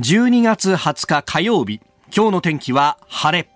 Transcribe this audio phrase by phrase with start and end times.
[0.00, 1.82] 12月20日火曜日。
[2.10, 3.50] 今日の天気は晴れ。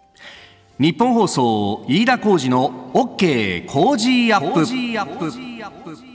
[0.78, 6.13] ニッポン放送飯田浩司の OK Cozy up。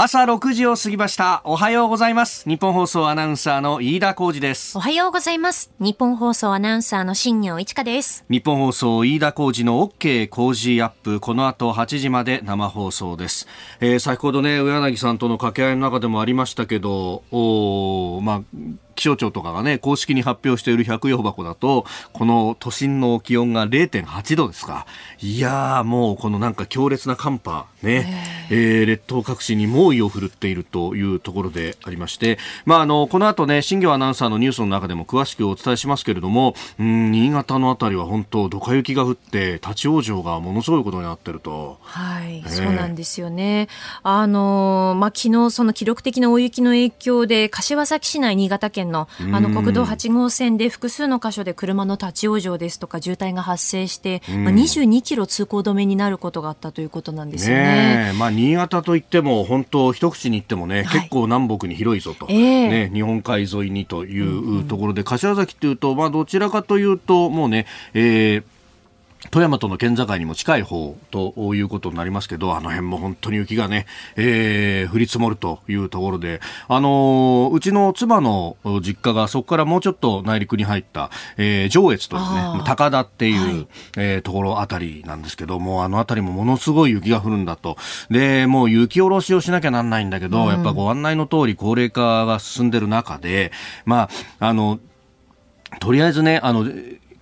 [0.00, 1.42] 朝6時を過ぎました。
[1.42, 2.48] おはようございます。
[2.48, 4.78] ニッポン放送アナウンサーの飯田浩司です。
[4.78, 5.72] おはようございます。
[5.80, 8.24] ニッポン放送アナウンサーの新行市佳です。
[8.30, 11.18] ニッポン放送飯田浩司の OK Cozy up。
[11.18, 13.48] この後8時まで生放送です、
[13.80, 18.42] えー、先ほどね上柳さんとの掛け合いの中でもありましたけどおまあ
[18.98, 24.86] 気象庁とかがね、公式に発表している百葉箱だと、この都心の気温が0.8度ですか。
[25.20, 41.78] いやー、もうこのなんか強烈な寒波、ね、えー、列島各地に猛威を振るっているというところでありまして、まあ、あの、この後ね、新業アナウンサーのニュースの中でも詳しくお伝えしますけれども、うん、新潟のあたりは本当、ドカ雪が降って、立ち往生がものすごいことになってると。
[41.82, 43.68] はい、そうなんですよね。
[44.02, 58.12] あの、まあ、昨日その記録的な大雪の影響で、柏崎市内、新潟県のあの国道8号線で複数の箇所で車の立ち往生ですとか渋滞が発生して、まあ、22キロ通行止めになることがあったということなんですよね。
[58.12, 64.20] ねまあ、新潟といっても本当一口に言ってもね、はい、結構南北に広いぞと、えー、ね、日本海沿いにとい
[64.60, 68.44] うところで、柏崎というと、まあ、どちらかというともうね、えー
[69.30, 83.66] 富山との県境にも近い方ということになりますけど、あの辺も本当に雪がね、えー、降り積もるというところで、あのー、うちの妻の実家がそこからもうちょっと内陸に入った、えー、上越というね、高田っていう、はい、
[83.96, 87.76] えー、ところあたりなんですけども、あのあたりもものすごい雪が降るんだと。
[88.10, 93.50] で、もう雪下ろしをしなきゃなんないんだけど、うん、やっぱご案内の通り高齢化が進んでる中で、
[93.84, 94.78] まあ、あの、
[95.80, 96.66] とりあえずね、あの、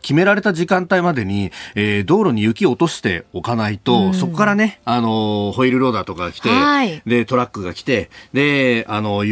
[0.06, 9.24] 決められた時間帯までに、えー、道路に雪を落としておかないと、うん、そこからね、あの、ホイールローダーとかが来て、はい、で、トラックが来て、で、あの、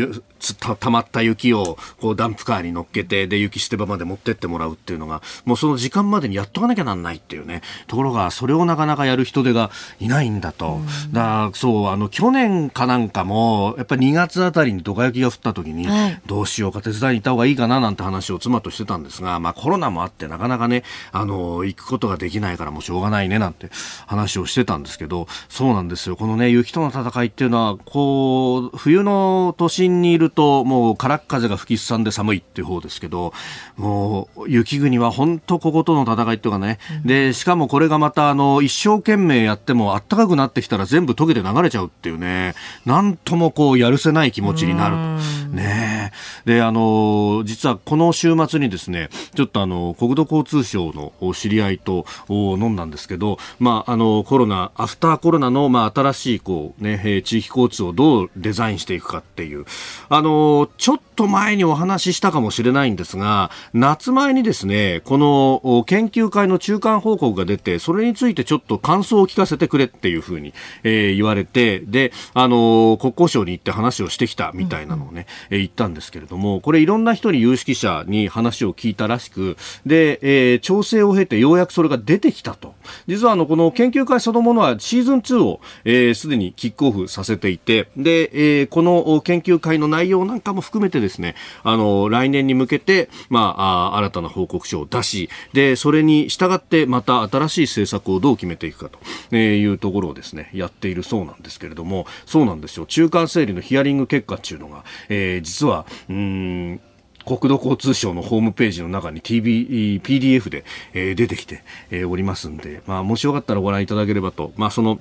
[0.53, 7.63] たたまった雪をこうダンプカーに乗っけてで雪捨て場まで持ってってもらうっていうのがもうその時間までにやっとかなきゃなんないっていうね。
[7.87, 10.81] ところがそれをなかなかやる人手がいないんだと、
[11.13, 23.71] だそうあの去年かなんかもやっぱり2月あたりにドカ雪が降った時に、はい、どうしようか手伝いに行った方がいいかななんて話を妻としてたんですが、まあ、コロナもあってなかなかねあの行くことができないからもうしょうがないねなんて
[24.07, 26.17] 話をしてたんですけどそうなんですよ。
[26.17, 33.33] このね雪との戦いっていうのはこう冬の都心にいるともう空っ風が吹きすさんで寒いっていう方ですけど
[33.77, 42.55] もう雪国は本当こことの戦いっていうかね、うん、でしかもこれがまたあの一生懸命やっても暖かくなってきたら全部溶けて流れちゃうっていうね。
[42.85, 44.97] なんともこうやるせない気持ちになる。
[44.97, 46.13] とね。
[46.45, 59.65] であの実はこの週末にですねちょっとあの国土交通省の知り合いと飲んだんですけどまああのコロナアフターコロナのまあ新しいこうね地域交通をどうデザインしていくかっていう。
[60.09, 70.53] あのちょっと前にお話ししたかもしれないんですが、夏前にですね、この研究会の中間報告が出て、それについてちょっと感想を聞かせてくれっていうふうに、
[70.83, 82.75] えー、言われて、で、あの、国交省に行って話をしてきたみたいなのをね、うん、えー、言ったんですけれども、これいろんな人に有識者に話を聞いたらしく、で、えー、調整を経てようやくそれが出てきたと。
[83.07, 98.91] 実はあの、この研究会そのものはシーズン2を、えー、すでにキックオフさせていて、で、えー、この研究会の内容なんかも含めてですね、あの、来年に向けて、まあ、新たな報告書を出し、で、それに従ってまた新しい政策をどう決めていくか
[99.31, 102.87] というところをですね、やっているそうなんですけれども、そうなんですよ。
[102.87, 106.81] 中間整理のヒアリング結果っていうのが、えー、実は、うん、
[107.25, 115.01] 国土交通省のホームページの中に TV、PDF で、えー、出てきて、えー、おりますんで、まあ、もしよかったらご覧いただければと、まあ、その、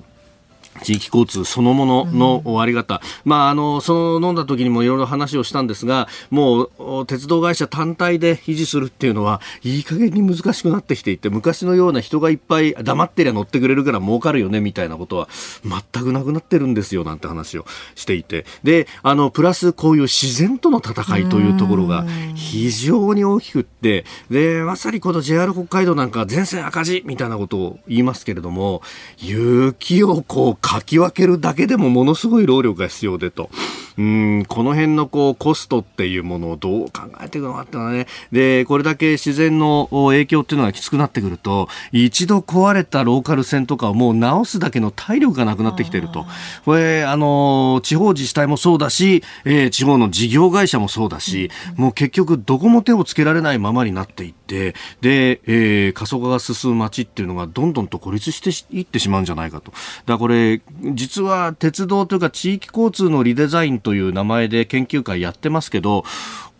[0.82, 15.28] 地域交通そのものの終わり方、うん、まあ、あのその飲んだ時にもいろいろ話をしたんですがもう鉄道会社単体で維持するっていうのはいい加減に難しくなってきていて昔のような人がいっぱい黙ってりゃ乗ってくれるから儲かるよねみたいなことは
[15.64, 18.46] 全くなくなってるんですよなんて話をしていて。
[18.62, 22.04] であのプラスこういう自然との戦いというところが
[22.34, 28.82] 非常に大きくってでまさにこの JR 北海道なんか全線赤字みたいなことを言いますけれども
[29.18, 33.50] 雪をこうかき分けるだけでもものすごい労力が必要でと。
[33.96, 38.06] うんこの辺のこうコストっていうものをどう考えていくのかっていうのはね。
[38.32, 46.26] でこれだけ自然の影響っていうのがきつくなってくると一度壊れたローカル線とかをもう直すだけの体力がなくなってきてると。
[46.64, 59.70] これあの地方自治体もそうだし、えー、地方の事業会社もそうだし、もう結局どこも手をつけられないままになっていってで、えー、過疎化が進む街っていうのがどんどんと孤立していってしまうんじゃないかと。
[59.70, 60.62] だからこれ
[60.94, 66.04] 実は鉄道というか地域交通のリデザインという名前で研究会やってますけど、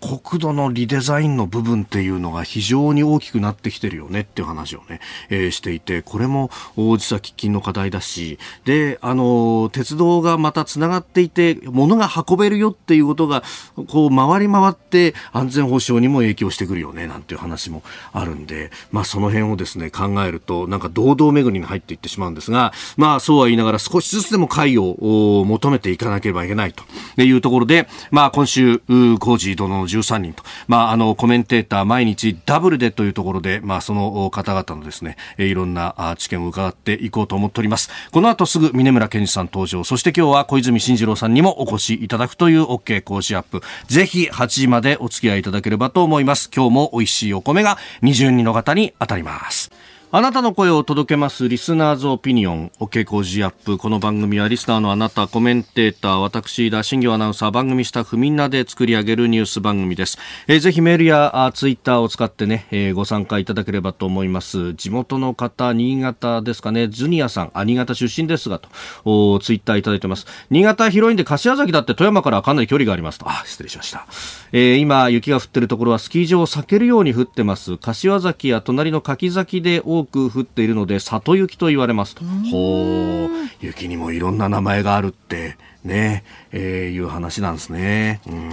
[0.00, 5.00] 国土のリデザインの部分っていうのが非常に大きくなってきてるよねっていう話をね、
[5.30, 13.42] えー、していて、これも実は喫緊の課題だし、で、あの、鉄道がまた繋がっていて、物が運べるよっていうことが、
[13.88, 17.82] こう、回り回って安全保障にも影響してくるよね、なんていう話も
[18.12, 28.80] あるんで、まあその辺をですね、考えると、なんか堂々巡りに入っていってしまうんですが、まあそうは言いながら少しずつでも解を求めていかなければいけないというところで、まあ今週、
[29.18, 37.90] 工事殿の13人と、まあ、あのコメンテーター毎日ダブルでというところで、まあ、その方々のですねいろんな知見を伺っていこうと思っております。
[38.10, 39.84] この後すぐ峰村健二さん登場。
[39.84, 43.60] そして今日は小泉進次郎さんにもお越しいただくという OK 講師アップ。
[43.86, 46.50] ぜひ8時までお付き合いいただければと思います。
[46.54, 49.70] 今日も美味しいお米が20人の方に当たります。
[50.16, 51.48] あなたの声を届けます。
[51.48, 53.78] リスナーズオピニオン OK 工事アップ。
[53.78, 64.74] この番組はリスナーのあなたコメンテーター私田新業アナウンサー番組スタッフみんなで作り上げるニュース番組です、えー、ぜひメールやツイッターを使ってね、えー、ご参加いただければと思います。
[64.74, 66.86] 地元の方新潟ですかね。
[66.86, 68.68] ズニアさんあ新潟出身ですがと。
[69.04, 70.28] おツイッターいただいてます。
[70.48, 73.28] 新潟広いんで柏崎だって富山からかなり距離がありますと。
[73.28, 74.06] あ失礼しました、
[74.52, 77.78] えー、今雪が降ってるところはスキー場を避けるように降ってます。
[77.78, 82.24] 柏崎や隣の柿崎で多く降っているので里雪と言われますと。
[82.50, 83.64] ほう。
[83.64, 88.20] 雪にもいろんな名前があるってね、えー、いう話なんですね。
[88.26, 88.52] うん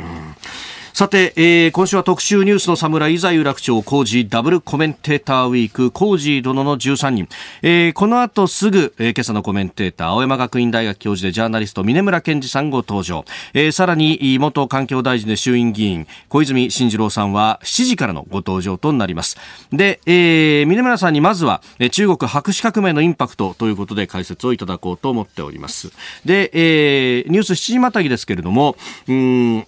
[1.02, 7.28] さて、えー、今週は特集ニュースの侍、いざ有楽町、工事ダブルコメンテーターウィーク、工事殿の13人。
[7.64, 13.26] えー、この後すぐ、えー、今朝のコメンテーター、青山学院大学教授でジャーナリスト、峰村健二さんご登場。
[13.56, 19.38] えー、さらに、元環境大臣で衆院議員、小泉進次郎さんは7時からのご登場となります。
[19.74, 25.92] で、えー、峰村さんにまずは、中国白紙革命のインパクトということで解説をいただこうと思っております。
[26.26, 28.76] で、えー、ニュース7時またぎですけれども、
[29.08, 29.66] うん、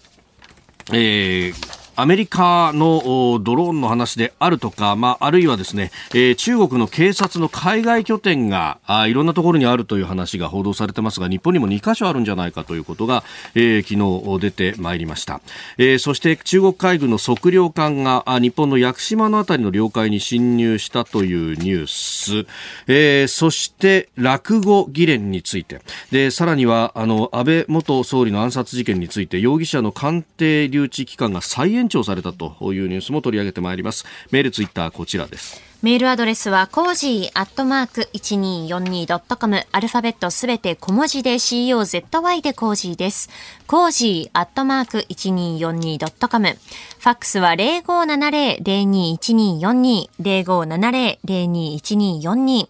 [0.94, 13.24] えーアメリカのドローンの話であるとか、まあ、あるいはですね、えー、中国の警察の海外拠点があいろんなところにあるという話が報道されてますが、日本にも2カ所あるんじゃないかということが、
[13.56, 15.42] えー、昨日出てまいりました。
[15.78, 22.48] えー、そして中国海軍の測量艦があ日本の屋久島のあたりの領海に侵入したというニュース、
[22.88, 25.82] えー、そして落語議連について、
[26.12, 39.66] で、さらには、あの、安倍元総理の暗殺事件について、容疑者の鑑定留置期間が再延長されたというニュースも取り上げてまいりますメールツイッターこちらですメールアドレスは、 cozy アットマーク 1242.com。
[39.70, 43.30] アルファベットすべて小文字で COZY で cozy です。
[43.68, 46.52] cozy アットマーク 1242.com。
[46.52, 50.08] ファックスは0570-021242。
[50.22, 52.68] 0570-021242。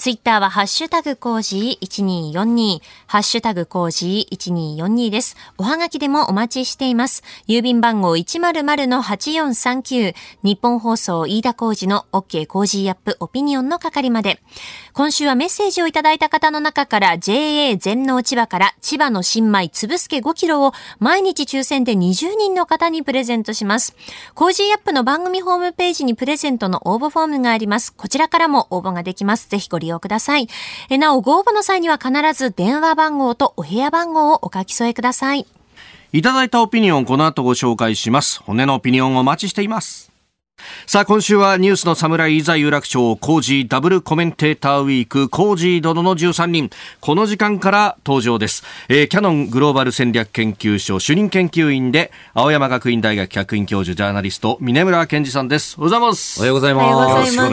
[0.00, 2.80] ツイッターはハッシュタグコージ1242。
[3.06, 5.36] ハッシュタグコージ1242です。
[5.58, 7.22] おはがきでもお待ちしています。
[7.46, 10.14] 郵便番号100-8439。
[10.42, 14.40] 日本放送飯田工事の OK コージアップオピニオンの係まで。
[14.92, 23.94] 今週はメッセージをいただいた方の中から JA 全農千葉から千葉の新米粒すけ5キロを毎日抽選で20人の方にプレゼントします。
[24.34, 27.92] Cozy up の番組ホームページにプレゼントの応募フォームがあります。
[27.92, 29.48] こちらからも応募ができます。
[29.48, 30.48] ぜひご利用ください。
[30.88, 35.46] え、なお、ご応募の際には必ず電話番号と郵便番号をお書き添えください。
[36.12, 38.42] いただいたオピニオンこの後ご紹介します。
[38.42, 40.09] 骨のオピニオンお待ちしています。
[40.86, 46.70] さあ今週はニュースの侍いざ有楽町浩司ダブルコメンテーターウィーク浩司殿の13人。
[47.00, 55.76] この時間から登場です、えー、キャノングローバル戦略研究所主任研究員で青山学院大学客員教授ジャーナリスト峰村健二さんです。
[55.78, 56.38] おはようございます。
[56.38, 56.94] おはようございます。
[56.94, 57.44] よろしくお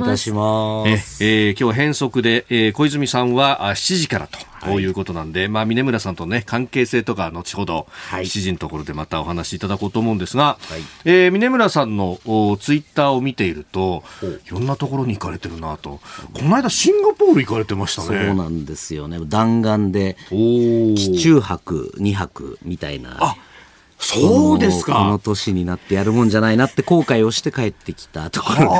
[0.00, 1.24] 願いします。
[1.24, 12.18] えー、今日変則で、えー、小泉さんは7時からとということなんで、まあ、峰村さんとね、関係性とか、後ほど、7時のところでまたお話しいただこうと思うんですが、はい、えー、峰村さんの
[12.60, 14.04] ツイッターを見ていると、
[14.46, 16.00] いろんなところに行かれてるなと。
[16.32, 18.26] この間、シンガポール行かれてましたね。
[18.26, 19.18] そうなんですよね。
[19.24, 23.16] 弾丸で、機中泊2泊みたいな。
[23.20, 23.36] あ
[24.02, 24.94] そうですか。
[24.94, 28.72] この年になってやるもんじゃないなって後悔をして帰ってきたところですね。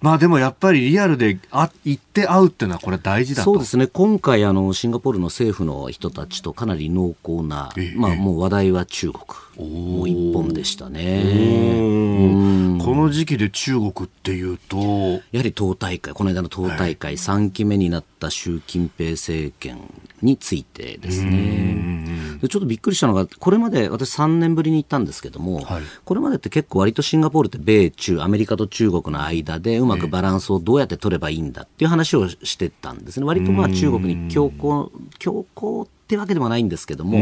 [0.00, 3.86] まあでもやっぱりリアルであ行って会うっていうのはこれ大事だそうですね。
[3.88, 9.24] 今回あのシンガポールの政府の人たちとかなり濃厚な、ええ、まあもう話題は中国。
[9.64, 11.22] もう一本でしたね。
[12.82, 14.78] この時期で中国っていうと。
[15.32, 19.78] やはり党大会この間の党大会、3期目になった習近平政権
[20.22, 22.38] についてですね。
[22.40, 33.26] でちょっとびっくりしたのがこれまで私3年ぶりに行ったんですけども、はい、これまでって結構割とシンガポールって米中アメリカと中国の間でうまくバランスをどうやって取ればいいんだっていう話をしてたんですね。
[33.26, 37.18] 割とまあ中国に強硬強硬ってわけでもないんですけども、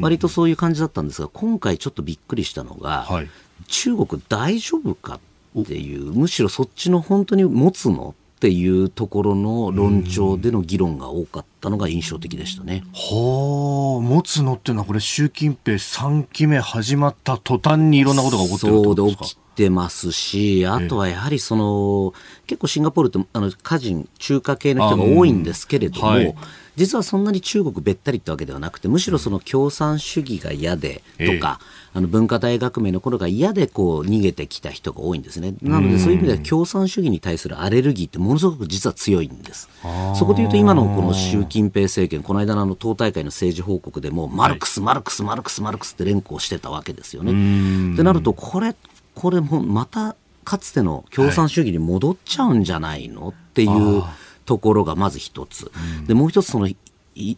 [0.00, 3.28] 割とそういう感じだったんですが、今回ちょっとびっくりしたのが、はい、
[3.66, 5.20] 中国大丈夫か
[5.60, 12.82] っていう、むしろそっちの本当に持つのっていうところの論調での議論が多かったのが印象的でしたね。
[12.94, 19.24] はあ、持つのっていうのはこれ習近平3期目始まった途端にいろんなことが起こってるってことですか？
[19.26, 22.14] そうで起きてますし、あとはやはりその、
[22.46, 26.34] 結構シンガポールってあの家人、中華系の人が多いんですけれども、はい。
[26.76, 31.58] 実はそんなに中国べったりってわけではなくてむしろその共産主義が嫌でとか、
[31.92, 35.54] あの文化大革命の頃が嫌でこう逃げてきた人が多いんですね。
[35.60, 39.68] なのでそういう意味では共産主義に対するアレルギーってものすごく実は強いんです。
[40.14, 47.32] そこでいうと今のこの習近平政権この間のあの党大会の政治報告でもマルクス、マルクスマルクスマルクスって連呼してたわけですよね。
[47.32, 48.76] ってなるとこれ
[49.18, 54.02] これもまたかつての共産主義に戻っちゃうんじゃないのっていう。
[54.46, 55.70] ところがまず一つ、
[56.06, 56.70] でもう一つその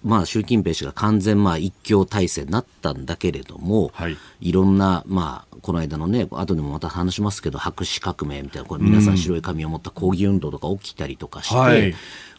[0.04, 11.94] まあ、習近平氏が完全まあ一強体制になったんだけれども、はい、いろんな、まあ、この間のね、後でもまた話しますけど、白紙革命みたいな、これ皆さん白い紙を持った抗議運動とか起きたりとかして、はい、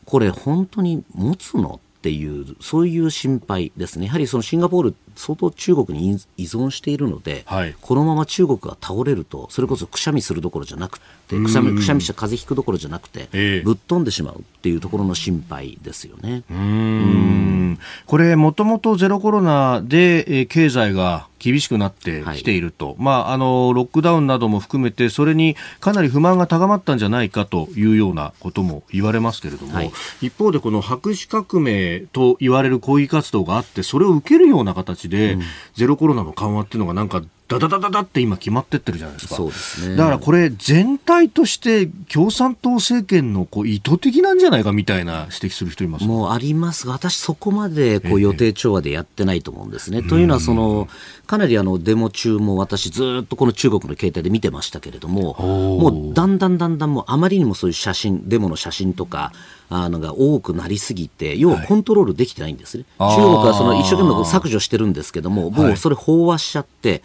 [0.05, 4.05] これ本当に持つのっていう、そういう心配ですね。
[4.05, 16.43] やはりそのシンガポール、相当中国に依存しているので、はい、このまま中国が倒れると、それこそくしゃみするどころじゃなくて、くしゃみくしゃみして風邪ひくどころじゃなくて、えー、ぶっ飛んでしまうっていうところの心配ですよね。
[16.49, 17.79] うん。
[18.05, 29.91] これ、もともとゼロコロナで、えー、経済が厳しくなってきていると、はい、まあ、あのロックダウンなども含めてそれにかなり不満が高まったんじゃないかというようなことも言われますけれども、はい、
[30.21, 35.41] 一方でこの白紙革命と言われる抗議活動があってそれを受けるような形で、うん、
[35.73, 39.35] ゼロコロナの緩和っていうのがなんかダダダダダって今決まってってるじゃないですか。
[39.35, 39.95] そうですね。
[39.95, 46.05] だからこれ全体として共産党政権のこう意図的なんじゃないかみたいな指摘する人います？
[46.05, 49.97] もうありますが、私そこまでこう予定調和でやってないと思うんですね。
[49.97, 50.87] ええ、というのはその、
[51.27, 59.31] かなりあのデモ中も私ずっとこの中国の携帯で見てましたけれども、もうだんだんだんだんもうあまりにもそういう写真、デモの写真とか、
[59.73, 62.83] あのが多くなりすぎて、要はコントロールできてないんですね。
[62.97, 67.03] はい、中国はその一生懸命削除してるんですけども、もうそれ飽和しちゃって、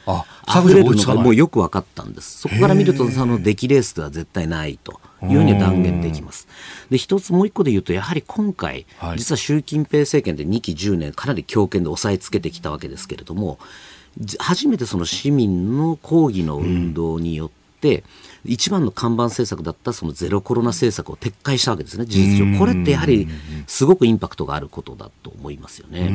[0.49, 2.39] 溢れるのがもうよく分かったんです。
[2.39, 5.01] そこから見ると、その出来レースでは絶対ないと。
[5.23, 6.47] いうふうに断言できます。
[6.91, 13.59] で、一つもう一個で言うと、やはり今回、はい、実は習近平政権で2期10年、かなり強権で押さえつけてきたわけですけれども、
[14.39, 17.49] 初めてその市民の抗議の運動によっ
[17.81, 18.05] て、うん
[18.47, 22.59] 一番の看板政策だったそのゼロコロナ政策を撤回したわけですね、事実上。
[22.59, 23.29] これってやはり
[23.67, 26.07] すごくインパクトがあることだと思いますよね。
[26.07, 26.11] あ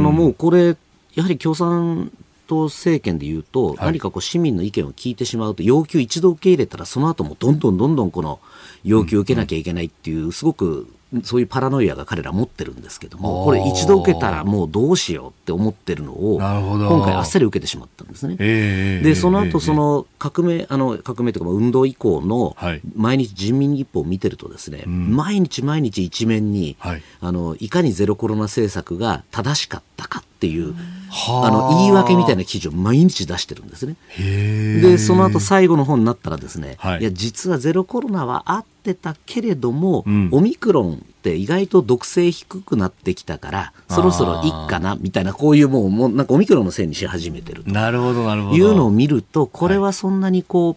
[0.00, 0.76] のもうこれ、
[1.14, 2.12] やはり共産
[2.48, 8.40] 党政権でいうと、何かこう市民の意見を聞いてしまうと、要求一度受け入れたら、その後もどんどんどんどんこの
[8.84, 10.92] 要求を受けなきゃいけないっていう、すごく
[11.24, 18.36] そういうパラノイアが彼ら持ってるんですけども、これ一度受けたらもうどうしようって思ってるのを、今回あっさり受けてしまったんですね。
[18.38, 22.54] えー、で、その後その革命、あの革命というか運動以降の
[22.94, 30.74] 毎日人民日報を見てるとですね、はい、毎日毎日一面に、はい、あの、いかにゼロコロナ政策が正しかったかっていう、
[31.10, 33.96] あの言い訳みたいな記事を毎日出してるんですね。
[34.18, 47.70] で、その後最後の本になったらですね、はい、いや、実はゼロコロナはあってたけれども、うん、オミクロンって意外と毒性低くなってきたからそろそろいっかなみたいなこういうもうもうなんかオミクロンのせいにし始めてると。
[47.70, 48.56] なるほどなるほど。
[48.56, 50.76] いうのを見るとこれはそんなにこう、はい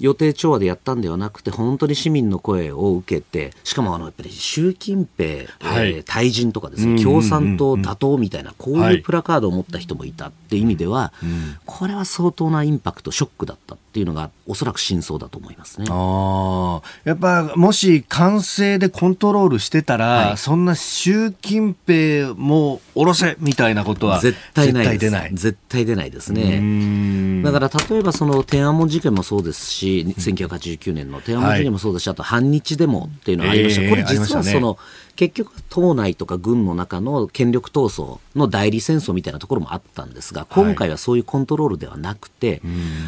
[0.00, 11.26] 予定調和でやったんではなくて本当に市民の声を受けてしかもあのやっぱり習近平、はい、えー、退陣とかですね共産党打倒みたいなこういうプラカードを持った人もいたっていう意味では、はい、
[11.66, 15.86] これは相当なインパクトショックだったっていうのがおそらく真相だと思いますね。
[15.90, 25.30] あやっぱもし完成でコントロールしてたら、はい、そんな習近平も下ろせみたいなことは絶対ない出ない。
[25.32, 27.42] 絶対出ないですね。
[27.42, 33.82] だから例えばその天安門事件もそうですし、1989年の天安門事件もそうですし、はい、あと反日デモっていうのがありました。
[33.82, 34.78] えー、これ実はその、ね、
[35.18, 42.60] 結局党内とか軍の中の権力闘争の代理戦争みたいなところもあったんですが、今回はそういうコントロールではなくて、はい、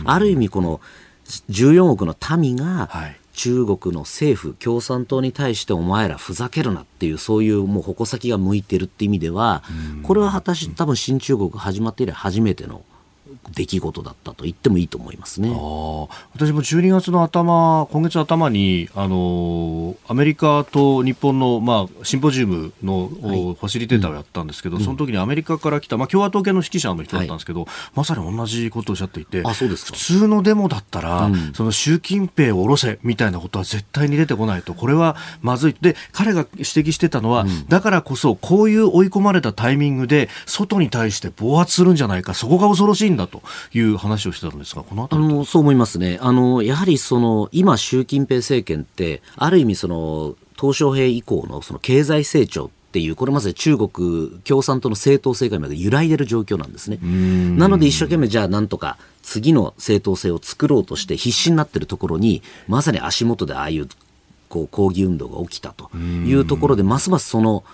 [0.06, 0.80] ある意味この
[1.50, 2.90] 14億の民が、
[3.32, 9.62] 中国の政府、共産党に対してお前らふざけるなっていう、そういうもう矛先が向いてるって意味では、
[10.02, 12.82] これは果たし、多分新中国始まって以来初めての
[13.50, 15.50] 出来事だったと言ってもいいと思いますね。
[15.50, 35.76] 私も12月の頭、今月頭に、あの、アメリカと日本の、まあ、シンポジウムの、ファシリテーターをやったんですけど、うん、その時にアメリカから来た、まあ、共和党系の指揮者の人だったんですけど、はい、まさに同じことをおっしゃっていて、あそうです普通のデモだったら、うん、その習近平を下ろせみたいなことは絶対に出てこないと、これはまずい。
[35.80, 46.18] で、彼が指摘してたのは、うん、だからこそ、こういう追い込まれたタイミングで、外に対して暴発するんじゃないか、そこが恐ろしいんだという話をしてたんですが、このあのそう思いますね。
[46.20, 56.98] あのやはりその今、習近平政権って、ある意味その、鄧小平以降のその経済成長っていう、これまで中国共産党の正当性が今揺らいでる状況なんですね。
[57.56, 63.88] なので一生懸命じゃあなんとか次の正当性を作ろうとして必死になってるところに、まさに足元でああいう
[64.48, 67.64] こう抗議運動が起きたというところで、ますますその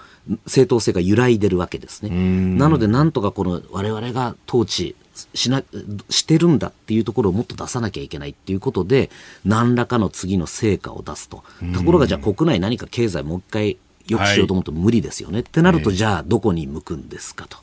[0.46, 2.10] 正当性が揺らいでるわけですね。
[2.10, 4.94] なのでなんとかこの我々が統治
[5.34, 5.62] しな
[6.10, 9.10] してるんだっていうところをもっと出さなきゃいけないっていうことで
[9.44, 11.42] 何らかの次の成果を出すと。
[11.74, 17.58] ところがじゃあ国内何か経済もう一回よくしようと思うと無理ですよね、はい、ってなるとじゃあどこに向くんですかと。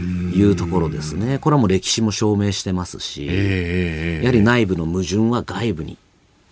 [0.00, 1.38] いうところですね。
[1.38, 5.96] これはもう歴史も証明してますし、やはり内部の矛盾は外部に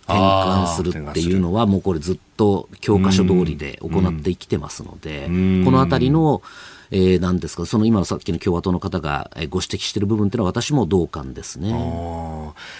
[0.05, 6.41] 転換するっていうのはもうこれずっと教科書通りで行ってきてますので、このあたりの
[6.95, 7.65] えー、なんですか？
[7.65, 11.73] その今のさっきの共和党の方がご指摘している部分というのは私も同感ですね。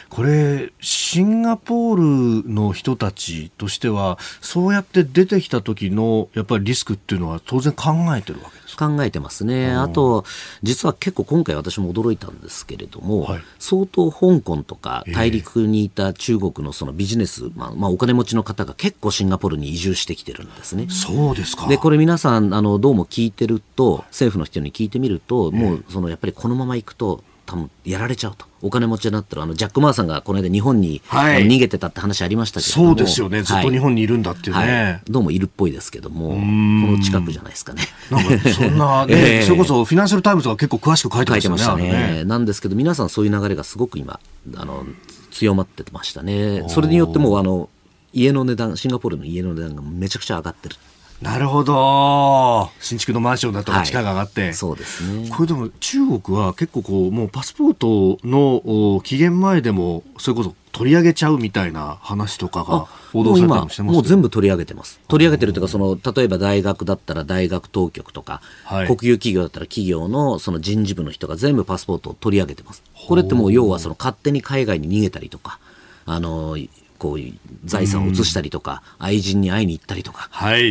[0.10, 10.26] これ、シンガポールの人たちとしてはそうやって出てきた時のやっぱりリスクっていうのは当然考えてるわけです考えてますね、あと、
[10.64, 20.88] 実は結構今回、私も驚いたんですけれども、はい、相当香港とか大陸にいた中国のそのビジネス、まあ、まあ、お金持ちの方が結構シンガポールに移住してきてるんですね。
[20.90, 21.68] そうですか。
[21.68, 28.46] でこれ皆さんあのどうも聞いてると政府の人に聞いてみると、もうそのやっぱりこのままいくと、多分やられちゃうと。
[28.62, 33.44] お金持ちになったら、あの、ジャック・マーさんがこの間日本に、はい、逃げてたって話ありましたけどそうですよね。
[33.44, 34.62] ずっと日本にいるんだっていうね。
[34.62, 37.84] はいはい、どうもいるっぽいですけども、この近くじゃないですかね。
[38.10, 41.84] なんか、そんな、 ねえー、それこそフィナンシャル・タイムズが結構詳しく書いてましたね。
[41.84, 42.14] したね。
[42.20, 44.22] ねなんですけど、皆さんそういう流れがすごく今、
[44.56, 44.86] あの、
[45.32, 46.64] 強まってましたね。
[46.70, 47.70] それによっても、あの、
[48.14, 50.76] 家の値段、シンガポールの家の値段がめちゃくちゃ上がってる。
[51.22, 52.70] なるほど。
[52.80, 55.30] 新築のマンションだとか地価が上がって、はい、そうですね。
[55.30, 65.00] これでも中国は結構こう、もうパスポートの期限前でも、それこそ取り上げちゃうみたいな話とかが報道されたりもしてますもう全部取り上げてます。
[65.08, 72.84] 取り上げてるというか、その、例えば大学だったら大学当局とか、はい、国有企業だったら企業のその人事部の人が全部パスポートを取り上げてます。
[73.08, 75.60] これってもう要はその勝手に海外に逃げたりとか、
[76.06, 76.58] あの、
[77.04, 77.20] こう
[77.66, 80.30] 財産を移したりとか、愛人に会いに行ったりとか、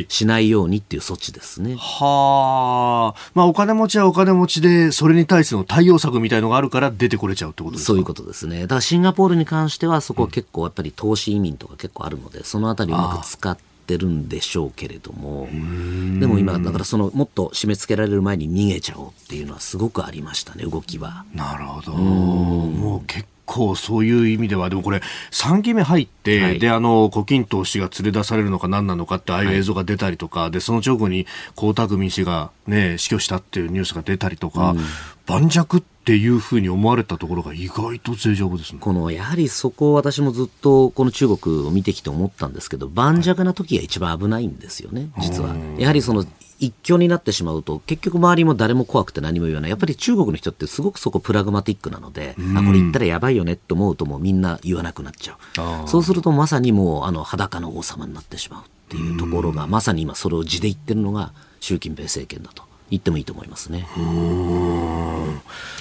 [0.08, 1.76] しないようにっていう措置ですね。
[1.76, 3.30] はあ。
[3.34, 7.86] まあ、お金持ちはお金持ちで、それに対しての対応策みたいのがあるから出てこれちゃうってことですか？
[7.88, 8.62] そういうことですね。
[8.62, 21.24] だからシンガポールに関しては、そこは結構やっぱり投資移民とか結構あるので、そのあたりうまく使って、てるんでしょうけれどもでも今だからそのもっと締め付けられる前に逃げちゃおうっていうのはすごくありましたね動きは。
[21.34, 21.92] なるほど。
[21.92, 25.00] もう結構そういう意味では、でもこれ、
[25.30, 31.26] 3期目入って、はい、で、あの、胡錦涛氏が連れ出されるのか何なのかって、ああいう映像が出たりとか、はい、で、その直後に
[31.56, 34.80] 江沢民氏がね、死去したっていうニュースが出たりとか、うん、
[35.26, 38.78] 盤石っていうふうに思われたところが意外と脆弱ですね。
[38.80, 45.54] この、やはりそこを私もずっとこの中国を見てきて思ったんですけど、盤石な時が一番危ないんですよね、実は。
[45.78, 46.24] やはりその、
[46.66, 49.70] 一強になってしまうと結局周りも誰も怖くて何も言わない。
[49.70, 55.88] やっぱり中国の人ってすごくそこプラグマティックなので、うん、あこれ言ったらやばいよねって思うともうみんな言わなくなっちゃう。
[55.88, 63.86] そうするとまさにもうあの裸の王様になってしまうっていうところがまさに今それを地で言ってるのが習近平政権だと言ってもいいと思いますね。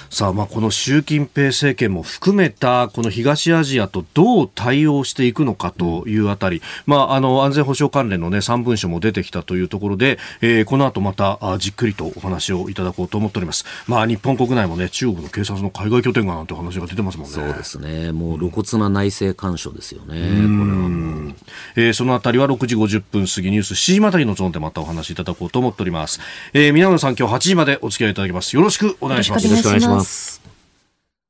[0.08, 13.64] さあ、まあ、この習近平政権も含めたこの東アジアとどう対応していくのかというあたり、まあ、あの安全保障関連の、ね、3文書も出てきたというところで、えー、この後またあじっくりとお話をいただこうと思っております。
[13.86, 17.34] まあ、日本国内も、ね、中国の警察の海外拠点がなんて話が出てますもんね。
[17.34, 18.12] そうですね。
[18.12, 20.06] もう露骨な内政干渉ですよね。
[20.06, 21.34] これは。
[21.76, 26.20] えー、そのあたりは6時50分過ぎニュース7時またりのゾーンでまたお話しいただこうと思っております。
[26.52, 28.54] えー、皆野さん今日8時までお付き合いいただきます。
[28.54, 29.46] よろしくお願いします。
[29.46, 30.40] よろしくお願いします。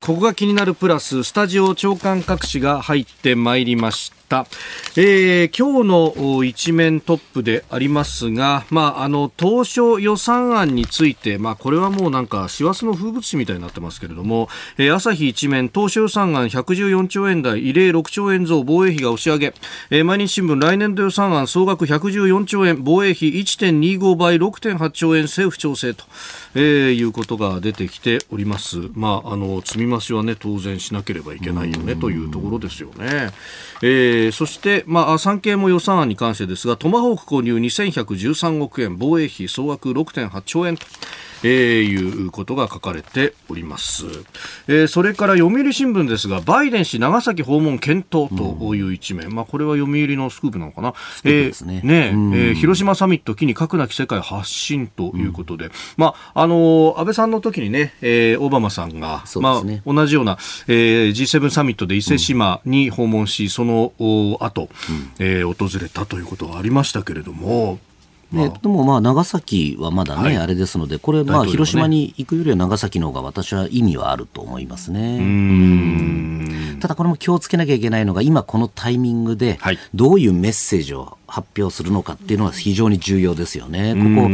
[0.01, 4.22] ここが気になるプラススタジオ長官各紙が入ってまいりました。
[4.95, 19.53] えー、今日の一面トップでありますが、まあ、あの、当初予算案について、まあ、これはもうなんか、師走の風物詩みたいになってますけれども、えー、朝日一面、当初予算案114兆円台、異例6兆円増、防衛費が押し上げ、
[19.89, 26.05] えー、毎日新聞、来年度予算案総額114兆円、防衛費1.25倍、6.8兆円、政府調整と、
[26.55, 28.77] えー、いうことが出てきております。
[28.93, 33.31] まあ、あの、積み増しはね、当然しなければいけないよね、というところですよね。
[33.81, 40.85] えー、そして、まあ、産経も予算案に関してですが、トマホーク購入2113億円、防衛費総額6.8兆円と。
[41.43, 44.05] えー、いうことが書かれております、
[44.67, 50.93] えー、それから読売新聞ですがバイデン氏長崎訪問検討という一面、うん、まあ、これは読売のスクープなのかな、
[51.25, 63.93] えー、ねね、うん、えー、広島サミット機に核なき世界発信ということで、うん、まああの安倍さんの時にね、えー、オバマさんが、ね、まあ、同じような、えー、G7 サミットで伊勢志摩に訪問し、その
[64.39, 67.79] 後、うん、えー、訪れたということがありましたけれども、
[68.33, 76.79] ね、でもまあ長崎はまだね、はい、あれですので、これ、まあ広島に行くよりは長崎の方が私は意味はあると思いますね。
[76.79, 79.59] ただこれも気をつけなきゃいけないのが、今このタイミングで、
[79.93, 83.95] どういうメッセージを発表するのかっていうのは非常に重要ですよね。
[83.95, 84.29] ここ、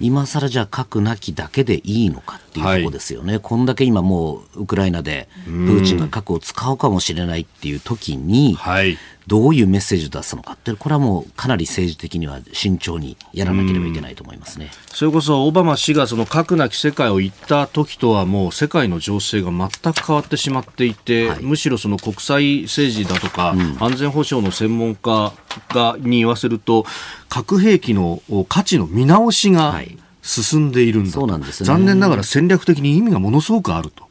[0.00, 3.34] 今更じゃ核なきだけでいいのかっていうとこですよね。
[3.34, 14.70] はい、こんだけ今もうウクライナでプーチンが核を使うかもしれないっていう時に、はい、どういうメッセージを出すのかってこれはもうかなり政治的には慎重にやらなければいけないと思いますね。
[14.86, 25.32] それこそオバマ氏がその核なき世界を言った時とはもう世界の情勢が全く変わってしまっていて、はい、むしろその国際政治だとか、うん、安全保障の専門家
[25.70, 26.86] がに言わせると
[27.28, 29.80] 核兵器の価値の見直しが
[30.22, 34.05] 進んでいるんだと、はいね、残念ながら戦略的に意味がものすごくあると。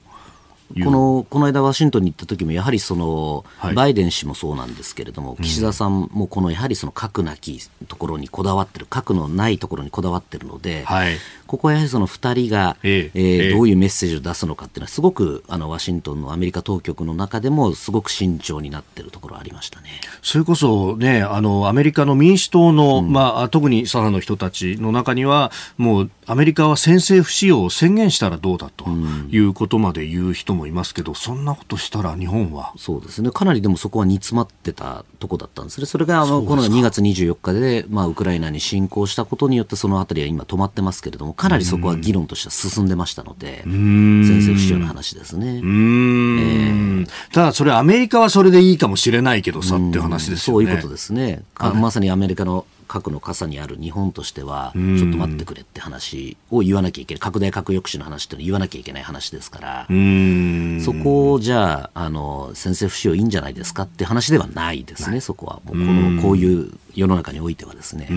[0.84, 19.90] このこの間、ワシントンに行った時も、やはりその、はい、バイデン氏もそうなんですけれども、岸田さんもこのやはりその核なきところにこだわってる、核のないところにこだわってるので、はい、ここはやはりその2人が、ええー、どういうメッセージを出すのかっていうのは、すごくあのワシントンのアメリカ当局の中でも、すごく慎重になってるところありましたね。
[20.22, 28.90] それこそね、あのアメリカの民主党の、うん、まあ、特に左派の人たちの中には、もうアメリカは先制不使用を宣言したらどうだと
[29.30, 32.74] いうことまで言う人もいますけど、そんなことしたら日本は。
[32.78, 45.58] そうですね、かなりでもそこは煮詰まってたとこだったんですね、それがあのこの2月24日で、まあ、ウクライナに侵攻したことによって、そのあたりは今、止まってますけれども、かなりそこは議論としては進んでましたので、先制不使用の話ですね。
[45.58, 50.66] えー、ただ、それ、アメリカはそれでいいかもしれないけどさっていう話ですよね。
[50.66, 51.44] そういうことですね。
[51.60, 59.88] まさにアメリカの核の傘にある日本としては、ちょっと待ってくれって話を言わなきゃいけない、拡大核抑止の話って言わなきゃいけない話ですから、
[60.84, 65.62] そこをじゃあ、あの先制不使用いいんじゃないですかって話ではないですね、そこは。
[65.66, 68.08] もうこのこういう世の中においてはですね。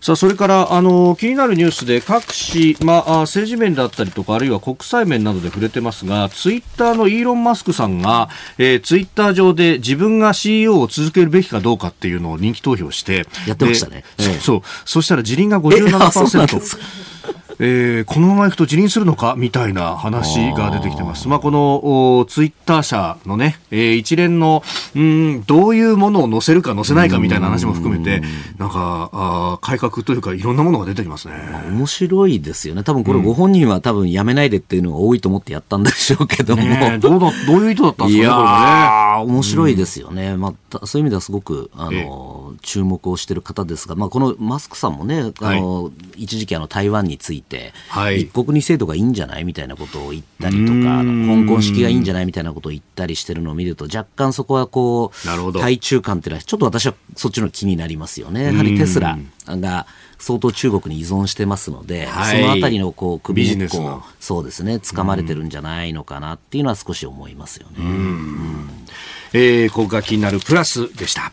[0.00, 8.28] さあ、それから、あの、気になるニュースで各紙、まあ、政治面だったりとか、あるいは国際面などで触れてますが、ツイッターのイーロン・マスクさんが、
[8.58, 14.04] えー、ツイッター上で自分が CEO を続けるべきかどうかっていうのを人気投票して、やってましたね。
[14.18, 14.62] そう、そう。
[14.84, 17.11] そしたら自輪が57%。
[17.58, 21.28] えー、このままいくと辞任するのかみたいな話が出てきてます。
[21.28, 24.62] まあ、このツイッター社のね、えー、一連の、
[24.94, 28.22] うん、どういうものを載せるか載せないかみたいな話も含めて、
[28.58, 31.34] なんか、あ改革というかいろんなものが出てきますね。
[31.68, 32.82] 面白いですよね。
[32.82, 36.62] 多分これご本人は多分やめないでっていうのが多いと思ってやったんでしょうけども。
[36.62, 40.36] ね、どうだ、どういう意図だったんですかね、いやね、面白いですよね。
[40.36, 58.44] まあ、そういう意味ではすごく、あの、注目をしている方ですが、まあ、このマスクさんもね、あの、はい、一時期あの台湾について、はい、一国二制度がいいんじゃないみたいなことを言ったりとか香港式がいいんじゃないみたいなことを言ったりしてるのを見ると若干そこはこう対中間っていうのはちょっと私はそっちの気になりますよね。
[58.44, 59.86] やはりテスラが
[60.18, 67.76] 相当中国に依存してますので、はい、そのあたりのこう首根っこそうですね掴まれてるんじゃないのかなっていうのは少し思いますよね。
[67.78, 68.68] うん、
[69.32, 71.32] えー、ここが気になるプラスでした。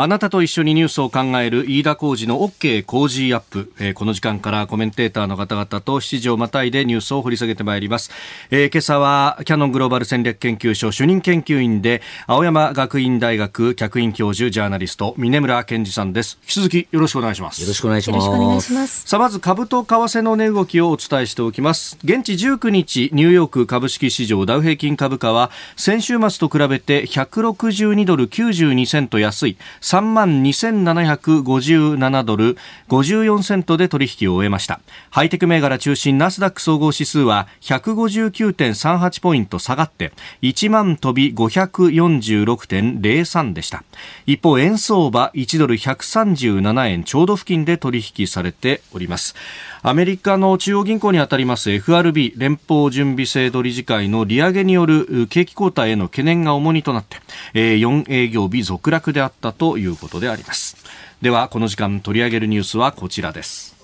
[0.00, 8.12] あなたと一緒にニュースを考える飯田浩二の OK 工事アップ、えー、この時間からコメンテーターの方々と7時をまたいでニュースを掘り下げてまいります、
[8.52, 16.38] えー、今朝はキャノングローバル戦略研究所主任研究員で青山学院大学客員教授ジャーナリスト峰村健二さんです。
[16.42, 17.60] 引き続きよろしくお願いします。
[17.60, 19.02] よろしくお願いします。
[19.04, 21.98] さあまず株と為替の値動きをお伝えしておきます。
[22.04, 29.58] 現地19日ニューヨーク株式市場ダウ平均株価は先週末と比べて162ドル92セント安い
[29.88, 34.80] 3万2757ドル54セントで取引を終えました。
[35.08, 43.82] ハイテク銘柄中心ナスダック総合指数は159.38ポイント下がって1万飛び546.03でした。
[44.26, 49.34] 一方円相場1ドル137円ちょうど付近で取引されております。
[49.80, 57.16] アメリカの中央銀行にあたります FRB 連邦準備制度理事会の利上げによる景気後退への懸念が重荷となって、
[57.54, 60.76] 4営業日続落であったとということであります。
[61.22, 63.76] ではこの時間取り上げるニュースはこちらです。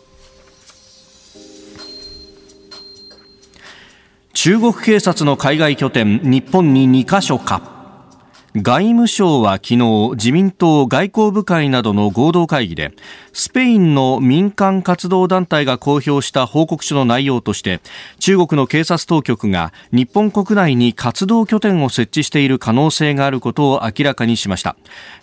[4.32, 7.73] 中国警察の海外拠点日本に2カ所か。
[8.56, 12.92] 外務省は昨日自民党外交部会などの合同会議で
[13.32, 17.80] スペインの民間活動団体が公表した報告書の内容として
[18.20, 24.76] 中国の警察当局が日本国内に活動拠点を設置している可能性があることを明らかにしました。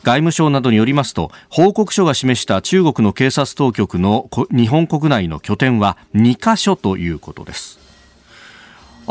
[0.03, 7.90] 外務省などによりますと報告書が示した中国の警察当局の日本国内の拠点は2カ所ということです。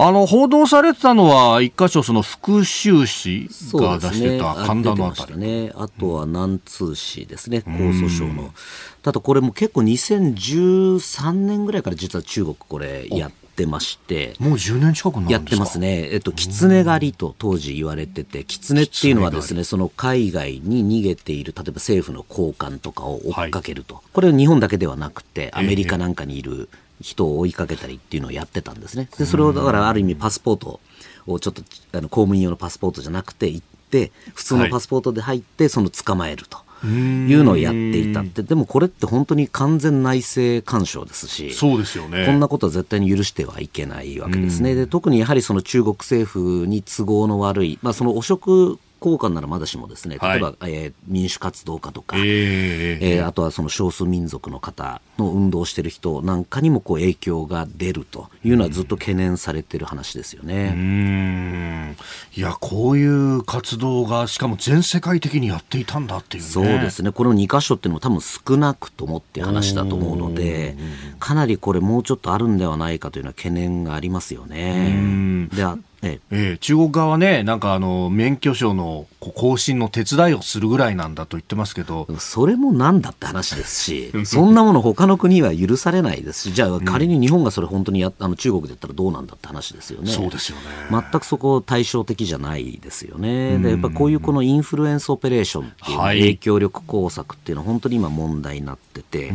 [0.02, 8.54] あの報道されてたのは一箇所その福州市が出してた神田のあたり、ね、あとは南通市ですね、江蘇省の。
[9.02, 16.08] ただこれも結構2013年ぐらいから実は中国これやってまして、もう10年近くなやってますね。
[16.12, 23.96] えっと、狐狩りと当時言われてて、狐っていうのはですね、その海外に逃げている、例えば政府の高官とかを追っかけると。
[23.96, 29.08] はい、これは日本だけではなくて、アメリカなんかにいる、人を追いかけたりっていうのをやってたんですね。
[29.18, 30.80] でそれをだからある意味パスポート
[31.26, 36.58] をちょっとあの公務員用のパスポートじゃなくて行って普通のパスポートで入ってその捕まえると。
[36.82, 38.42] いうのをやっていたって。
[38.42, 42.24] でもこれって本当に完全内政干渉ですしそうですよね。
[42.24, 44.74] こんなことは絶対に許してはいけないわけですね。
[44.74, 60.72] で特にやはりその中国政府に都合の悪い、まあ、その汚職交換ならまだしもですね、例えば、はい、えー、民主活動家とか、えー、えー、あとはその少数民族の方の運動してる人なんかにもこう影響が出るというのはずっと懸念されてる話ですよね。
[60.74, 61.96] うん
[62.36, 67.12] いや、こういう活動がしかも全世界的にやっていたんだっていう、ね、そうですね。
[67.12, 70.76] この2箇所っていうのも多分少なくともって話だと思うので、
[71.18, 75.48] かなりこれもうちょっとあるんではないかというような懸念がありますよね。
[75.54, 75.64] で
[76.02, 76.20] ええ。
[76.30, 90.10] えー、中国側はね、なんかあの免許証の更新の手伝いをするぐらいなんだと言ってますけど、それもなんだって話ですし、 そんなもの他の国は許されないですし、じゃあ仮に日本がそれ本当にやあの中国でやったらどうなんだって話ですよね。
[90.10, 90.62] そうですよね。
[90.90, 93.58] 全くそこ対照的じゃないですよね。
[93.58, 99.34] でやっぱこういうこのインフルエンスオペレーションっていう影響力工作っていうのは本当に今問題になってて、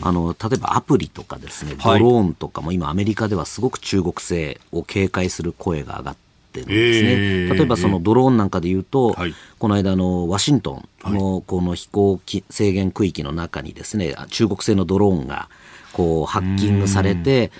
[0.00, 5.97] あの例えばアプリとかですね、ドローンとかも今アメリカではすごく中国製を警戒する声が
[6.62, 15.48] ってるんですね、えー、例えばそのドローンなんかでいうと、はい、この間のワシントンのこの飛行制限区域の中にですね中国製のドローンが
[15.92, 17.50] こうハッキングされて、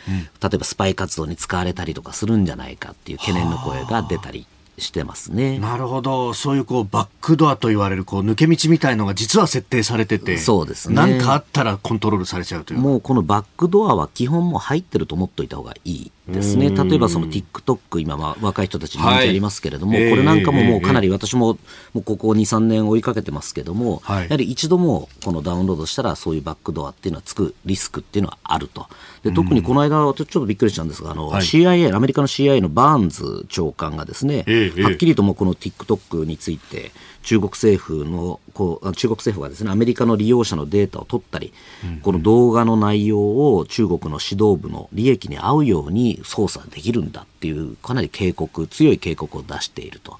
[0.42, 5.58] 例えばスパイ活動に使われたりとかするんじゃないかっていう懸念の声が出たりしてますね。
[5.58, 6.34] なるほど。
[6.34, 10.94] そういうこうバックドアと言われるこう抜け道みたいのが実は設定されてて、そうですね。
[10.94, 12.80] 何かあったらコントロールされちゃうという。
[12.80, 16.70] もうこのバックドアは基本も入ってると思っといた方がいいですね。
[16.70, 21.58] 例えばその TikTok 今は若い人たちに人気ありますけれども、はい、これなんかももうかなり私も
[21.94, 28.86] もうここ2、3年追いかけてますけども、はい、やはり一度もこのダウンロードしたらそういうバックドアっていうのはつくリスクっていうのはあると。
[29.22, 34.44] で特にこの間ちょっとびっくりしたんですが、あの、はい、CIA、アメリカの CIA のバーンズ長官がですね、
[34.78, 36.92] はっきりともこの TikTok について
[37.28, 41.52] 中国政府のこう中国政府がですねアメリカの利用者のデータを取ったり、
[41.84, 43.18] うん、この動画の内容
[43.54, 50.18] を中国の指導部の利益に合うようにに操作できるんだっていうかなり警告強い警告を出していると。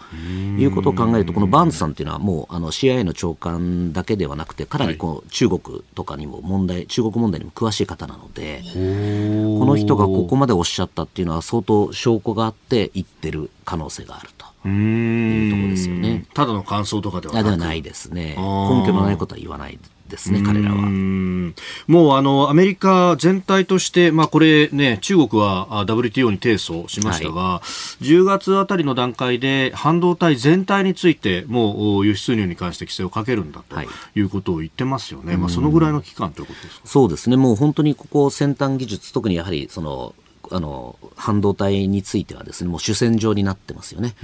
[0.58, 5.60] いうことを考えるとこのバーンズさんっていうのはもうあの CIA の長官だけではなくてかなりこう中国
[5.94, 14.46] とかにも問題中国問題にも詳しい方なのでこの人がここまでおっしゃったっていうのは相当証拠があって言ってる可能性があると。
[14.68, 16.24] いうところですよね。
[16.34, 18.36] ただの感想とかではではないですね。
[18.36, 19.78] 根拠のないことは言わない
[20.08, 20.76] ですね、彼らは。
[21.86, 27.62] もうあのアメリカ全体として、まあ、これね、中国は WTO に提訴しましたが、は
[28.00, 33.76] い、10月あたりの段階で半導体全体について、もう輸出入に関して規制をかけるんだと
[34.18, 34.20] い。
[34.22, 36.86] うことを言ってますよね、はい、まあ、そのぐらいの期間ということですか？
[36.86, 40.14] そうですね、もう本当にここ、先端技術、特にやはりその
[40.50, 44.14] あの半導体についてはですねもう主戦場になってますよね。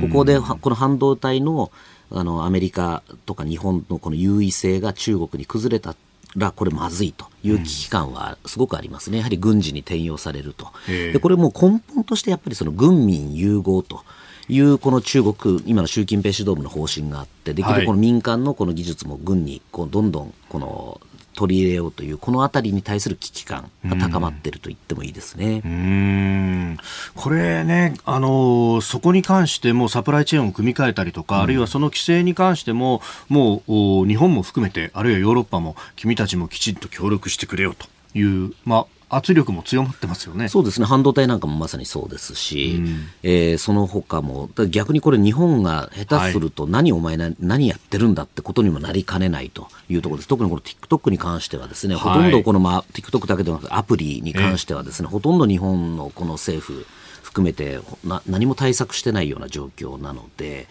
[0.00, 1.70] ここでこの半導体の
[2.14, 5.96] あのアメリカとか日本のこの優位性が中国に崩れた
[6.36, 14.02] らこれまずいという危機感はすごくありますね、やはり軍事に転用されると、でこれも根本としてやっぱりその軍民融合と。
[14.48, 21.00] いうこの中国、今の習近平指導部の方針があって、できるこの民間のこの技術も軍にこうどんどんこの
[21.34, 25.62] 取り入れようというこの辺りに対する危機感が高まっていると言ってもいいですね。
[25.64, 26.78] うん。
[27.14, 37.86] これね、あのそこに関してもサプライチェーンを組み替えたりとか、うん、あるいはその規制に関してももう日本も含めてあるいはヨーロッパも君たちもきちんと協力してくれよと
[38.18, 40.48] いう、まあ、圧力も強まってますよね。
[40.48, 40.86] そうですね。
[40.86, 50.28] 半導体なんかもまさにそうですし、うん、えー、その他も、逆にこれ日本が下手すると何、お前な何やってるんだってことにもなりかねないというところです。
[50.28, 56.86] 特にこの TikTok に関してはですね、ほとんどこの、まあ、TikTok だけではなくアプリに関してはですね、ほとんど日本のこの政府
[57.22, 60.68] 含めてな何も対策してないような状況なので、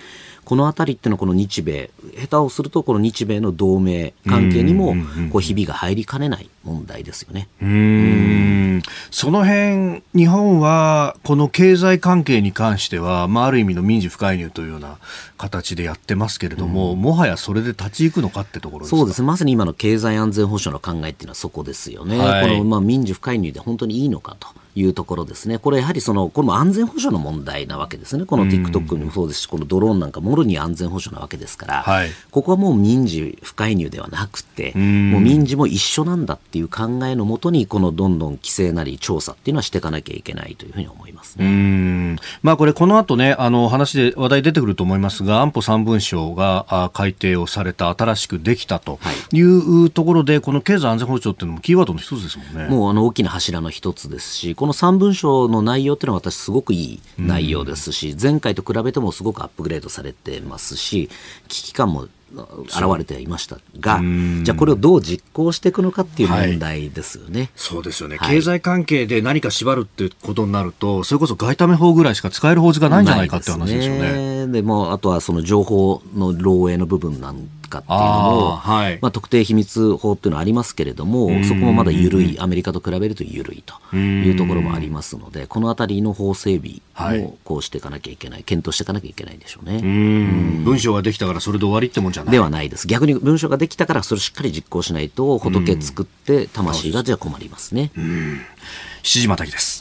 [0.51, 4.95] この辺りっていうのはこの日米下手をするとこの日米の同盟関係にも
[5.31, 7.47] こうひびが入りかねない問題ですよね。
[7.61, 14.97] うんその辺日本はこの経済関係に関しては、まあ、ある意味の民事不介入というような
[15.37, 22.17] 形でやってますけれども、もはやそれで立ち行くのかってところそうですまさに今の経済安全保障の考えっていうのはそこですよね。
[22.17, 24.49] はい、このまあ民事不介入で本当にいいのかと。
[24.75, 25.57] いうところですね。
[25.57, 28.25] これやはりその、これも安全保障の問題なわけですね。
[28.25, 48.99] この TikTok にもそうですし、このドローンなんかもろに安全保障なわけですから、はい、ここはもう民事不介入ではなくて、もう民事も一緒なんだっていう考えのもとに、このどんどん規制なり調査っていうのはしていかなきゃいけないというふうに思います、ね、うんまあこれこの後ね、あの話で話題出てくると思いますが、安保3文書が改定をされた、新しくできたと
[49.31, 52.69] いうところで、この経済安全保障っていうのもキーワードの一つですもんね。
[52.69, 61.09] もうあの大きな柱の一つですし、この3文書の内容っていうのは私すごくいい内容ですし、前回と比べてもすごくアップグレードされてますし、
[61.47, 63.99] 危機感も現れていましたが、
[64.43, 67.39] じゃあこれをどう実行していくのかっていう問題ですよね。
[67.39, 74.45] はい、そうですよね、はい、経済関係で何か縛るってことになると、それこそ外為法ぐらいしか使える法律がないんじゃないかって話ですよね。
[74.45, 86.81] で、ね、もあとはその情報の漏洩の部分なんかっていうのも、はい、まあ、特定秘密法っていうのはありますけれども、そこもまだ緩い、アメリカと比べると緩いというところもありますので、このあたりの法整備
[87.19, 89.79] もこうしていかなきゃいけない、検討していかなきゃいけないでしょうね。
[90.63, 92.31] 文章ができたからそれで終わりってもんじゃない。
[92.31, 92.85] ではないです。
[92.85, 97.91] 逆に文章ができたからそれをしっかり実行しないと、仏作って魂がじゃ困りますね。
[97.95, 99.80] 7時またぎです。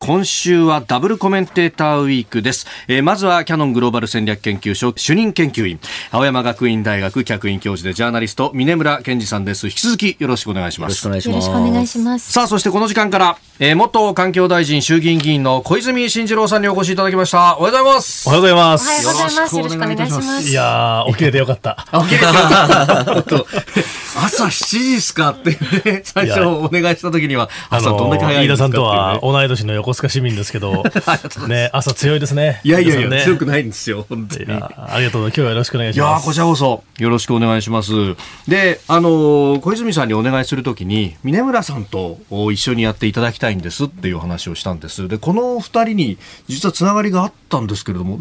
[0.00, 5.80] 今週はダブルコメンテーターウィークです、えー、まずはキャノングローバル戦略研究所主任研究員
[6.12, 9.66] 青山学院大学客員教授でジャーナリスト峰村健二さんです。
[9.66, 11.06] 引き続きよろしくお願いします。
[11.06, 12.32] よろしくお願いします。
[12.32, 17.58] さあそしてこの時間から、えー、元環境大臣衆議院議員の小泉進次郎さんにお越しいただきました。
[17.58, 18.28] おはようございます。
[18.28, 19.02] おはようございます。
[19.02, 20.48] よろしくお願いいたします。
[20.48, 21.84] いや起きれてよかった。
[22.04, 23.44] 起きれてよかった。
[24.24, 30.84] 朝7時ですかって、ね、最初お願いした時には朝どんだけ早いですか、ね、飯田さんとは同い年の横須賀市民ですけど
[31.40, 32.60] ど、ね、朝強いですね。
[32.62, 34.46] いやいやいや、ね、強くないんですよ、本当に。
[34.52, 36.20] ありがとう今日はよろしくお願いします。
[36.20, 37.90] いやこちらこそ、よろしくお願いします。
[38.46, 42.18] で、あの、小泉さんにお願いするときに、峰村さんと
[42.52, 45.08] 一緒にやっていただきたいんですっていう話をしたんです。
[45.08, 48.18] で、この二人に、実はつながりがあったんですけれども、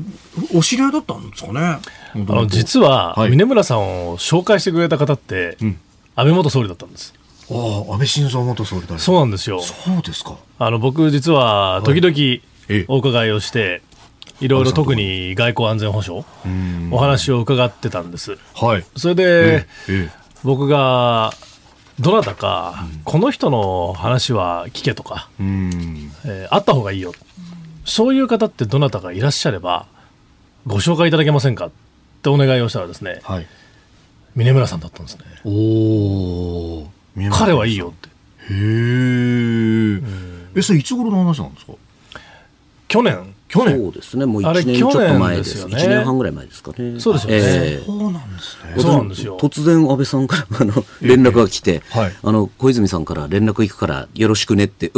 [0.54, 1.60] お知り合いだったんですかね？
[1.62, 1.82] あ
[2.13, 7.13] の、実は、峰村さんを紹介してくれた方って、安倍元総理だったんです。
[7.50, 9.62] ああ、安倍晋三元総理大そうなんですよ。
[9.62, 10.36] そうですか。
[10.60, 13.82] あの、僕実は、時々、お伺いをして、
[14.40, 16.26] いろいろ特に外交安全保障、
[16.92, 18.38] お話を伺ってたんです。
[18.54, 18.86] はい。
[18.96, 19.68] それで、
[20.44, 21.34] 僕が、
[22.00, 27.12] どなたか、この人の話は聞けとか、えー、あった方がいいよ。
[27.86, 29.88] そういう方ってどなたかいらっしゃれば、
[30.68, 31.72] ご紹介いただけませんかっ
[32.22, 33.48] てお願いをしたらですね、はい、
[34.36, 35.24] 峰村さんだったんですね。
[35.44, 35.50] お
[36.84, 36.92] お。
[37.32, 38.10] 彼はいいよって。
[38.10, 38.12] へ
[38.54, 40.02] え。
[40.56, 41.74] え、それいつ頃の話なんですか？
[42.88, 43.78] 去年去年？
[43.78, 45.56] そうですね、もう1年ちょっと前です。
[45.56, 47.00] ですね、1年半ぐらい前ですかね。
[47.00, 47.40] そうですよね。
[47.40, 48.74] えー、そうなんですね。
[48.78, 49.38] そうなんですよ。
[49.40, 54.92] 突然安倍さんからあの連絡が来て、えーはい、あの小泉さんから連絡行くからよろしくねって、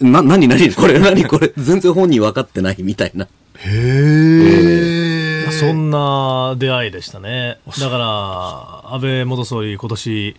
[0.00, 1.52] な、なになにこれ何これ？
[1.56, 3.26] 全然本人分かってないみたいな。
[3.58, 7.58] へえー、そんな出会いでしたね。
[7.78, 10.36] だから、安倍元総理今年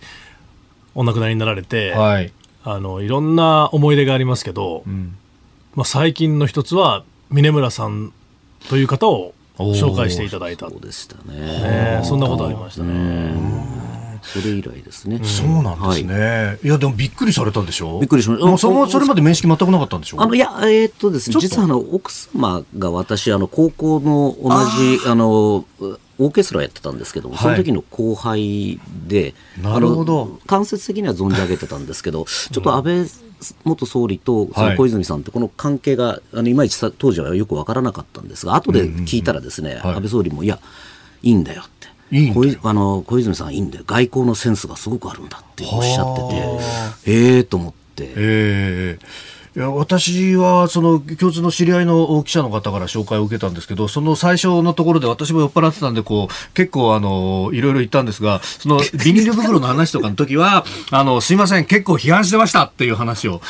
[0.96, 5.16] お亡くなりになられて、はい、あのいろんな思い出がありますけど、うん、
[5.76, 8.14] まあ最近の一つは峰村さん
[8.70, 11.40] という方を紹介していただいたそうでしたね、
[12.00, 13.84] ね、そんなことありましたね。
[14.22, 15.20] それ以来ですね。
[15.22, 16.16] そうなんですね。
[16.16, 18.00] はい、いや、でもびっくりされたんでしょ？
[18.00, 18.48] びっくりしました。
[18.48, 20.22] もうそのそれまで面識全くなかったんでしょ？
[20.22, 25.66] あの、いや、えー、っとですね、実はあの、奥様が私、あの、高校の同じ、あの、
[26.20, 30.40] オーケストラやってたんですけどその時の後輩で、なるほど。
[30.46, 33.06] 間接的には存じ上げてたんですけど、ちょっと安倍
[33.64, 40.60] 元総理とその小泉さんってこの関係が、あのいまいち当時はよく分からなかったんですが後で聞いたらですね、安倍総理もいや
[41.22, 41.84] いいんだよって。
[42.16, 43.84] いい小あの小泉さんいいんだよ。
[43.88, 46.22] 外交のセンスがすごくあるんだっておっしゃって
[47.06, 48.14] てええー、と思って。
[48.16, 63.42] えーいや私はその共通の知り合いの記者の方から紹介を受けたんですけど、その最初のところで私も酔っ払ってたんで、こう、結構あの、いろいろ言ったんですが、その ビニール袋の話とかの時は、 あの、すいません、結構批判してましたっていう話を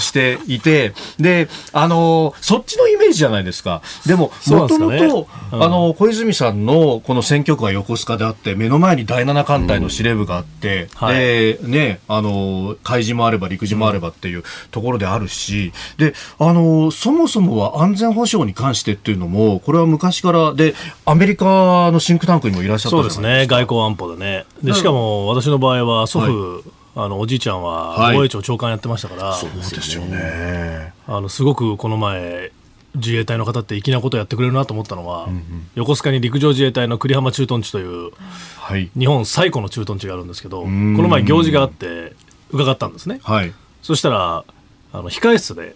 [0.00, 3.82] していて、で、あの、そっちのイメージじゃないですか。
[4.04, 14.42] でも、もともと、あの、小泉さんのこの選挙区が横須賀であって、目の前に第七艦隊の司令部があって、うんはい、で、ね、あの、海事もあれば陸事もあればっていう
[14.72, 20.74] ところであるし、し、で、あの、そもそもは安全保障に関してっていうのも、これは昔から、で、
[21.04, 24.44] アメリカのシンクタンクにもいらっしゃったそうですね、外交安保でね。
[24.62, 26.62] で、しかも私の場合は祖父、はい。
[26.94, 30.92] あのおじいちゃんは防衛庁長官やってましたから、はい、そうですよね。
[31.06, 32.52] あのすごくこの前
[32.94, 38.10] 自衛隊の方って粋なことやってくれるなと思ったのは、うんうん、横須賀に陸上自衛隊の栗浜駐屯地という、
[38.56, 42.12] はい、日本最古の駐屯地があるんですけどこの前行事があって
[42.50, 44.44] 伺ったんですね、はい、そしたら
[44.92, 45.74] あの控室で、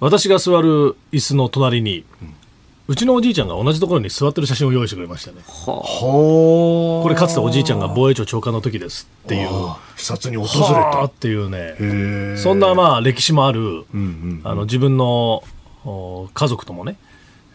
[0.00, 2.04] 私が座る椅子の隣に、
[2.88, 5.38] うちのおじいちゃんが同じところに座ってる写真を用意してくれましたね。
[5.46, 9.48] はこれかつておじいちゃんが防衛庁長官の時ですっていう。
[9.96, 11.04] 視察に訪れた。
[11.04, 12.36] っていうね。
[12.38, 15.42] そんなまあ歴史もある、うんうんうん、あの自分の
[16.32, 16.96] 家族ともね、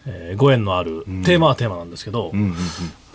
[0.06, 2.54] えー、ご縁のある、テーマはテーマなんですけど、うんうんうん、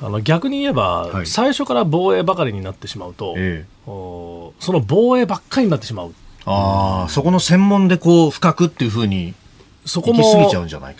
[0.02, 6.16] あの逆に言えば、はい、最初から防衛ばかりになってしまうと、えー、その防衛ばっかりになってしまう。
[6.48, 9.34] ああ、そこの専門でこう深くっていうふうに
[9.86, 10.24] そこも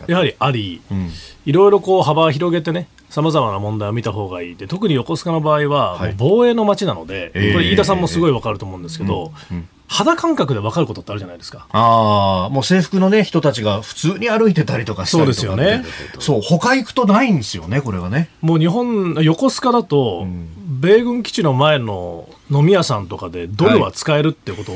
[0.08, 1.12] やはりあり、うん、
[1.46, 9.58] いろいろこう幅を広げてねさまざまな問題を見た方がいいで特に横須賀の場合は、防衛の街なので、これ飯田さんもすごい分かると思うんですけど、えーうん。
[9.60, 9.70] うん。
[9.88, 11.68] 肌感覚で分かることってあるじゃないですか。
[11.72, 15.86] ああ、もう制服のね、人たちが普通に歩いてたりとかしたりとか、そうですよね。
[16.20, 18.30] そう、他行くとないんですよね、これはね。
[18.42, 24.76] もう日本、横須賀だと、うん、米軍基地の前の飲み屋さんとかでドルは使えるってことを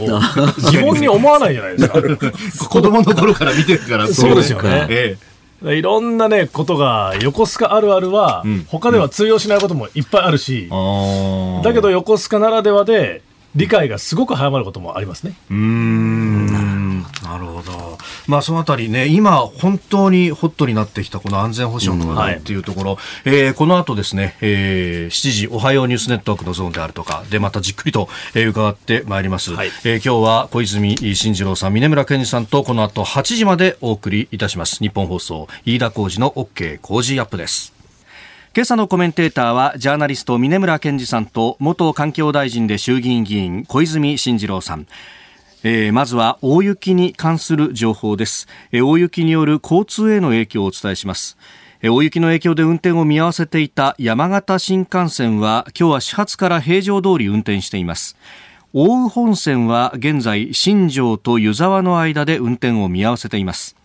[0.71, 2.01] 疑問に思わないじゃないですか。
[2.69, 4.07] 子供の頃から見てるから。
[4.07, 4.87] そうですよね。
[4.89, 5.17] え
[5.63, 13.21] え、いろんなね、ことが、横須賀あるあるは、他では通用しないこともいっぱいあるし、うん、だけど横須賀ならではで、
[13.55, 15.33] 理解がすごく早まることもありますね。
[15.49, 17.90] うんなるほど。
[18.28, 22.93] まあそのあたりね、今本当にホットになってきたこの安全保障の話題っていうところ、う
[23.30, 29.53] んはい、えー、この後ですね、えー、7時おはようニュースネットワークのゾーンであるとか、でまたじっくりと、えー、伺ってまいります。
[29.53, 34.80] はい、えー、今日は小泉進次郎さん、峰村健二さんとこの後8時までお送りいたします。
[34.80, 37.74] 日本放送、飯田浩二の OK 工事アップです。
[38.53, 44.88] 今朝のコメンテーターはジャーナリスト峰村健二さんと元環境大臣で衆議院議員小泉進次郎さん
[45.64, 51.38] えー、まずは大雪に関する情報です、えー、大雪による交通への影響をお伝えします、
[51.84, 58.18] 大雪の影響で運転を見合わせていた山形新幹線は今日は始発から平常通り運転しています。
[58.74, 63.76] 大羽本線は現在新庄と湯沢の間で運転を見合わせています。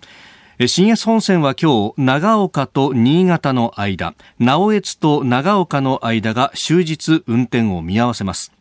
[0.66, 8.52] 新越本線は今日長岡と新潟の間直江津と長岡の間が終日運転を見合わせます。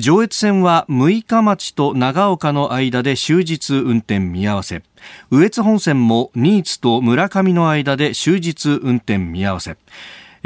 [0.00, 4.82] 上越線は六日町と長岡の間で終日運転見合わせ。
[5.30, 9.76] 羽越本線も新津と村上の間で終日運転見合わせ。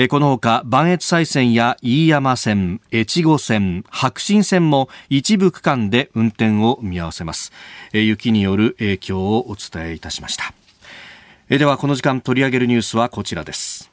[0.09, 7.53] このほか磐越西線や飯山線、越後線、白新線も一部区間で運転を見合わせます。
[7.93, 10.55] 雪による影響をお伝えいたしました。
[11.49, 13.90] ではこの時間取り上げるニュースはこちらです。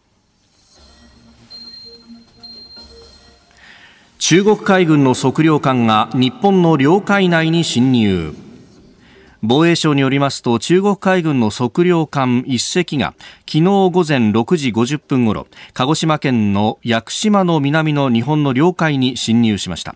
[4.20, 8.34] 中国海軍の測量艦が日本の領海内に侵入。
[9.43, 19.95] 防衛省によりますと中国海軍の測量艦1隻が昨日午前6時50分ごろ鹿児島県の屋久島の南の日本の領海に侵入しました。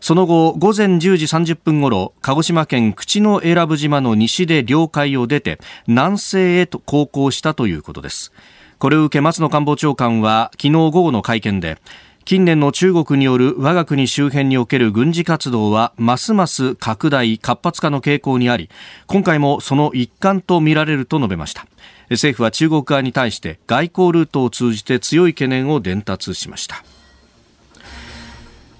[0.00, 8.32] その後午前10時30分ごろ鹿児島県口永良部島の西で領海を出て南西へと航行したということです。
[8.80, 11.78] これを受け松野官房長官は昨日午後の会見で
[12.24, 18.70] 近年の中国による我が国周辺における軍事活動はますます拡大活発化の傾向にあり
[19.06, 21.66] 今回もその一環とみられると述べました。
[22.10, 26.84] 政府は中国側に対して外交ルートを通じて強い懸念を伝達しました。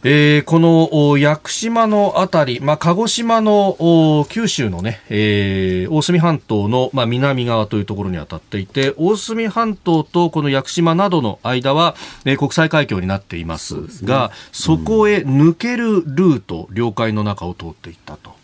[0.04, 11.94] えー、この屋久島のあたり、まあ、鹿児島の九州のね、えー、大隅半島の、まあ、南側というところに当たっていて、大隅半島とこの屋久島などの間は、
[12.24, 18.41] えー、国際海峡になっていますが、そ、ね,、こへ抜けるルート、領海の中を通っていったと。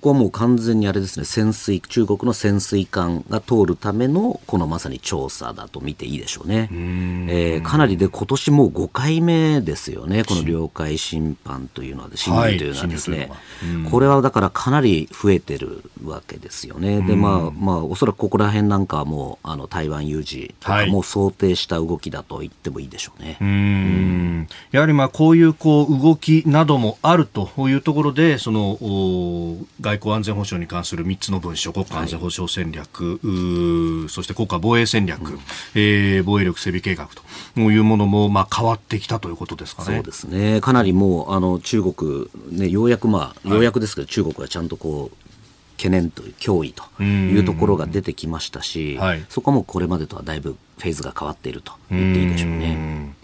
[0.00, 6.70] ここはもう完全にあれですね潜水中国の潜水艦が通るためのこのまさに調査だと見ていいでしょうね。
[6.72, 10.24] えー、かなりで今年もう5回目ですよね。
[10.24, 13.36] この領海侵犯というのは侵入というのはですね、は。
[13.88, 17.02] い、これはだからかなり増えてるわけですよね。
[17.02, 23.36] でまあまあおそらくここら辺なんかはもうあの台湾有事とかも想定した動きだと言ってもいいでしょうね。
[23.38, 24.48] はい、うん。
[24.72, 28.78] やはりまあこういうこう動きなどもあるというところでその
[29.89, 35.38] 外交安全保障に関する3つの文書、国家安全保障戦略、はい、そして国家防衛戦略、うん、
[35.74, 37.08] えー、防衛力整備計画
[37.54, 39.96] というものも、まあ、変わってきたということですかね。
[39.96, 40.60] そうですね。
[40.60, 45.30] かなりもう、あの、中国、ね、ようやくまあ、ようやくですけど、はい、中国はちゃんとこう、
[45.80, 53.14] 懸念という脅威というところが出てきましたし、はい、そこもこれまでとはだいぶフェーズが変わっていると言っていいでしょうね。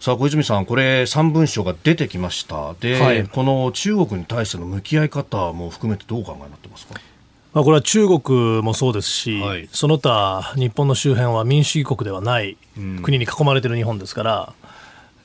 [0.00, 2.74] さあ小泉さん、これ3文書が出てきました。
[2.80, 6.94] で、はい、この中国に対しての向き合い方も含めてどうお考えになってますか？
[7.52, 12.58] まあ、これは中国もそうですし、はい、その他、日本の周辺は民主主義国ではない
[13.02, 14.52] 国に囲まれている日本ですから、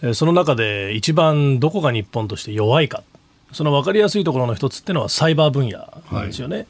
[0.02, 3.04] うん、その中で一番どこが日本として弱いか、
[3.52, 6.56] その分かりやすいところの一つっていうのはサイバー分野なんですよね。
[6.56, 6.68] はい。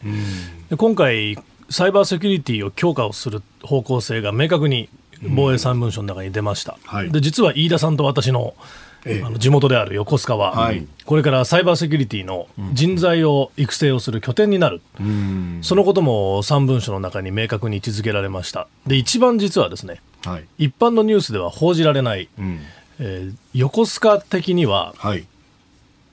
[0.71, 1.37] うん、今回
[1.69, 4.89] サイバーセキュリティを強化をする方向性が明確に
[5.21, 8.55] 防衛三文書の中に出ました、はい、で実は飯田さんと私の
[9.03, 18.67] あの地元である横須賀は、はい、これからサイバーセキュリティの人材を育成をする拠点になる、うん、そのことも3文書の中に明確に位置づけられました。
[18.85, 22.59] で一番実はですね、はい、一般のニュースでは報じられない、うん、
[22.99, 25.25] えー、横須賀的には、はい、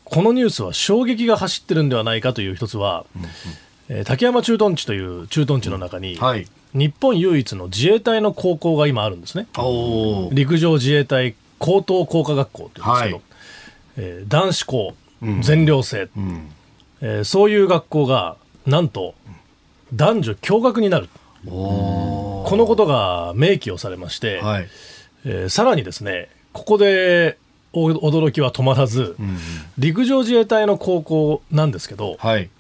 [0.05, 3.29] このニュースは衝撃が走ってるんではないかという一つは、うんうん。
[3.91, 9.47] えー、竹山駐屯地という駐屯地の中に、はい、日本唯一の自衛隊の高校が今あるんですね。
[10.33, 13.21] 陸上自衛隊高等工科学校というんですけど、はい、
[13.97, 14.95] えー、男子校、
[15.41, 16.51] 全寮制、うん、
[17.01, 19.15] えー、そういう学校がなんと
[19.95, 21.09] 男女共学になる。
[21.45, 24.69] このことが明記をされまして、はい、
[25.25, 27.39] えー、さらにですね、ここで
[27.73, 29.39] 驚きは止まらず、うん、
[29.79, 32.51] 陸上自衛隊の高校なんですけど、はい、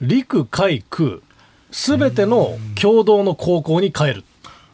[0.00, 1.20] 陸海空
[1.76, 4.24] すべての共同の高校に変える。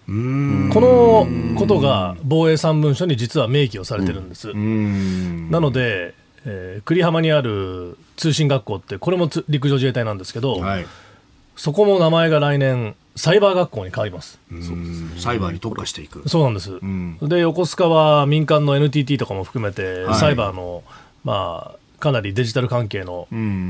[0.07, 1.27] この
[1.59, 4.53] ことが防衛三文書に実は明記をされてるんです。
[4.55, 6.15] なので、
[6.47, 10.87] えー、栗浜にある通信学校ってこれも陸上自衛隊なんですけど、はい、
[11.57, 14.39] そこも名前が来年サイバー学校に変わります。
[15.19, 16.29] サイバーに特化していく。
[16.29, 16.71] そうなんです。
[17.29, 20.85] で横須賀は民間の NTT とかも含めて、はい、サイバーの
[21.25, 23.29] まあかなりデジタル関係の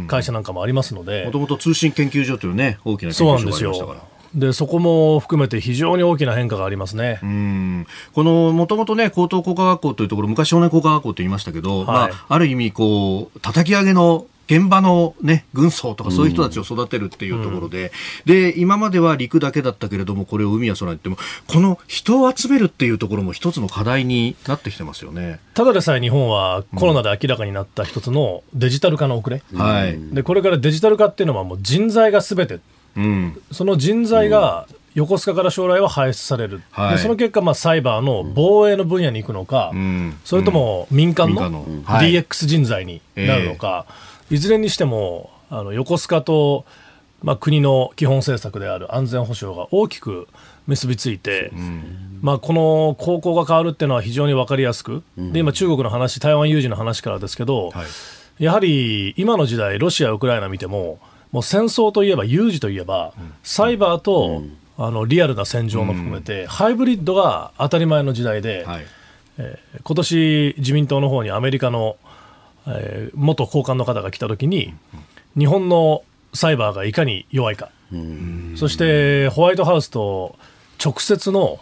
[0.09, 4.01] 会社なんかもありますので、もともと通信研究所というね、大きな研究所がありましたから。
[4.35, 7.20] でそこも含めて非常に大きな変化がありますね。
[7.22, 7.87] うん。
[8.14, 17.93] このもともとね高等工科学校というところ昔少年工科学校と言いましたけど、はい、まあある意味こう叩き上げの現場のね、軍曹とかそういう人たちを育てるっていうところで、
[18.26, 21.16] うん、で、今までは陸だけだったけれども、これを海や空に行っても、
[21.47, 25.40] この人を集めるっていうところも一つの課題になってきてますよね。
[25.55, 29.43] ただでさえ日本はコロナで明らかになった一つのデジタル化の遅れ。
[29.53, 29.99] うん、はい。
[30.14, 32.59] で、これからデジタル化っていうのはもう人材がすべて。
[32.97, 33.40] うん。
[33.53, 46.64] その人材が、横須賀から将来は排出される、はい、その結果、まあ、サイバーの防衛の分野に行くのか、うん、それとも民間の DX 人材になるのか、はいえーいずれにしてもあの横須賀と、
[47.22, 50.26] まあ、国の基本政策である安全保障が大きく
[50.66, 57.83] 結びついて、うん、まあ、この高校が変わるっていうのは非常に分かりやすく、うん、で今、中国の話、台湾有事の話からですけど、は
[58.39, 60.99] い、やはり今の時代、ロシア、ウクライナ見ても、
[61.30, 63.12] もう戦争といえば、有事といえば、
[63.43, 64.43] サイバーと、
[64.78, 68.87] あのリアルな戦場も含めて、ハイブリッドが当たり前の時代で、はい。
[69.39, 71.97] えー、今年自民党の方にアメリカの
[72.66, 74.74] えー、元高官の方が来た時に、
[75.36, 76.02] 日本の
[76.34, 77.70] サイバーがいかに弱いか、
[78.56, 80.36] そしてホワイトハウスと
[80.82, 81.58] 直接の、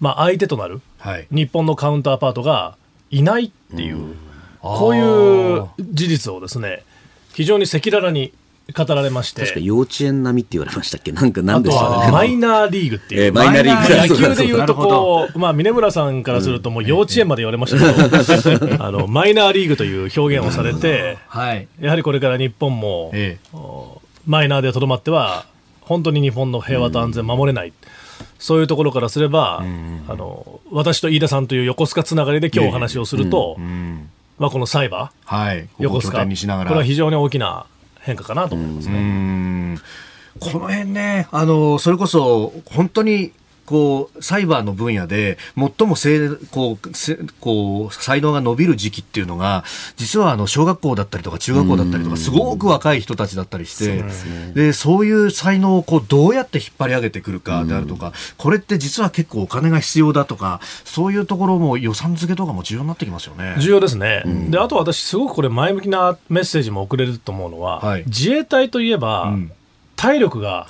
[0.00, 0.80] まあ、相手となる
[1.30, 2.76] 日本のカウンターパートが
[3.10, 4.14] いないっていう、
[4.60, 6.84] こういう事実をですね
[7.32, 8.32] 非常に赤裸々に
[8.72, 9.42] 語られまして。
[9.42, 11.12] 確か幼稚園並みって言われましたっけ？
[11.12, 12.12] なんか何でしょうね。
[12.12, 14.24] マイナーリーグっていう、えー、マイナーリーグ。
[14.24, 23.56] 野球でいうとこう、まあ、峰村さんからするともう幼稚園まで言われましたけど、 あのマイナーリーグという表現をされて、はい、やはりこれから日本も、ええ、
[24.26, 25.46] マイナーでとどまっては
[25.80, 27.72] 本当に日本の平和と安全守れない、
[28.38, 29.64] そういうところからすれば、
[30.08, 33.56] あの私と飯田さんという横須賀つながりで今日お話をすると、
[34.38, 37.66] まあ、このサイバー、はい、横須賀これは非常に大きな
[38.00, 39.78] 変化かなと思いますね。
[40.38, 43.32] この辺ね、あの、それこそ、本当に
[43.70, 49.62] こうサイバーの分野で最もせこうせこう才能が伸びる時期っていうのが
[49.96, 54.02] 実はあの小学校だったりとか中学校だったりとかすごく若い人たちだったりして
[54.54, 63.54] でそういう才能をこうどうやって引っ張り上げてくるかであるとかこれって実は結構お金が必要だとかそういうところも予算付けとかも重要になってきますよね。
[63.60, 69.52] 重要ですね、うん、であと私すごくこれ前向きなメッセージも送れると思うのは、はい、自衛隊といえば、うん
[70.00, 70.66] 体力が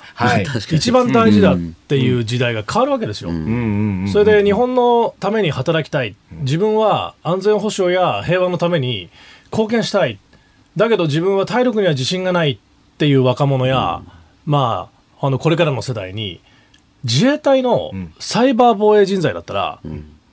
[0.73, 3.29] 一番大事だっていう時代が変わるわけですよ。
[4.11, 6.17] それで日本のために働きたい。
[6.41, 9.09] 自分は安全保障や平和のために
[9.49, 10.19] 貢献したい。
[10.75, 12.57] だけど自分は体力には自信がないっ
[12.97, 14.01] ていう若者や、
[14.45, 14.89] ま
[15.21, 16.41] あ、あの、これからの世代に、
[17.05, 19.79] 自衛隊のサイバー防衛人材だったら、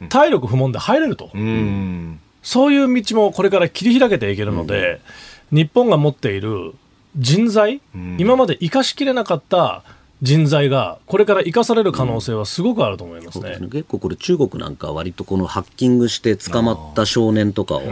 [0.09, 1.30] 体力不問で入れると。
[2.42, 5.01] そういう道もこれから切り開けていけるので、
[5.53, 6.74] 日本が持っている
[7.19, 9.83] 人材、うん、今まで生かしきれなかった
[10.23, 13.59] 人材がこれから生かされる可能性はすごくあると思いますね。
[13.61, 17.83] うん、結構これ中国なんか割とこのハッキングして捕まった少年とかを、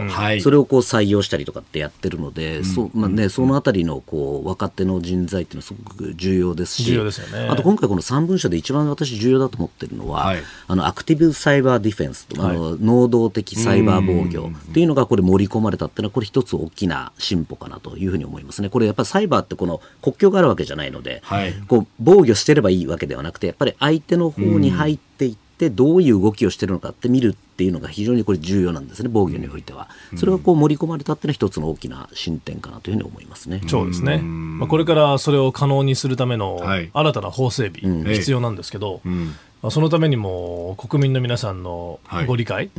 [0.41, 14.47] それをこう採用したりとかってやってるので、そまあね、そのあたりのこう若手の人材っていうのはすごく重要ですし重要ですよ、ね、あと今回この3文書で一番私重要だと思ってるのは、はい、あのアクティブサイバーディフェンスと、あの能動的サイバー防御。
[14.47, 18.69] っていうのがこれ盛り込まれたっていうのはこれ一つ大きな進歩かなというふうに思いますね。
[18.69, 21.87] これやっぱりサイバーってこの国境があるわけじゃないので、はい、こう
[22.17, 33.61] 防御してればいいわけではなくてやっぱり相手の方に入っていってどういう動きをしているのかって見るっていうのが非常にこれ重要なんですね防御においては、それがこう盛り込まれたっていうのは一つの大きな進展かなというふうに思いますね。
[33.67, 36.59] そうですね、まあ、これからそれを可能にするための
[36.93, 42.69] 新たな法整備、必要なんですけど、まあ、そのためにも国民の皆さんのご理解、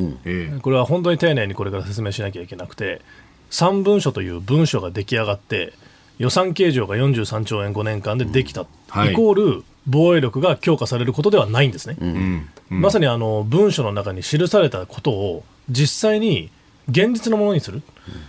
[0.62, 3.02] これは本当に丁寧にこれから説明しなきゃいけなくて
[3.50, 5.72] 3文書という文書が出来上がって
[6.18, 11.96] 予算計上が43兆円5年間でできた、はい、イコール防衛力が強化されることではないんですね。
[11.98, 12.48] うん。
[12.70, 16.50] うん、まさにあの文書の中に記されたことを実際に
[16.90, 17.82] 現実のものにする、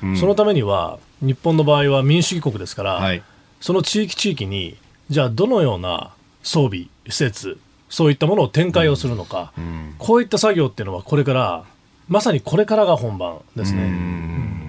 [0.03, 3.23] うん、そのためには日本の場合は民主主義国ですから、はい、
[3.59, 4.77] その地域地域に
[5.09, 6.13] じゃあどのような
[6.43, 7.57] 装備施設
[7.89, 9.51] そういったものを展開をするのか、
[9.97, 11.65] こういった作業っていうのはこれから
[12.07, 14.68] まさにこれからが本番ですね。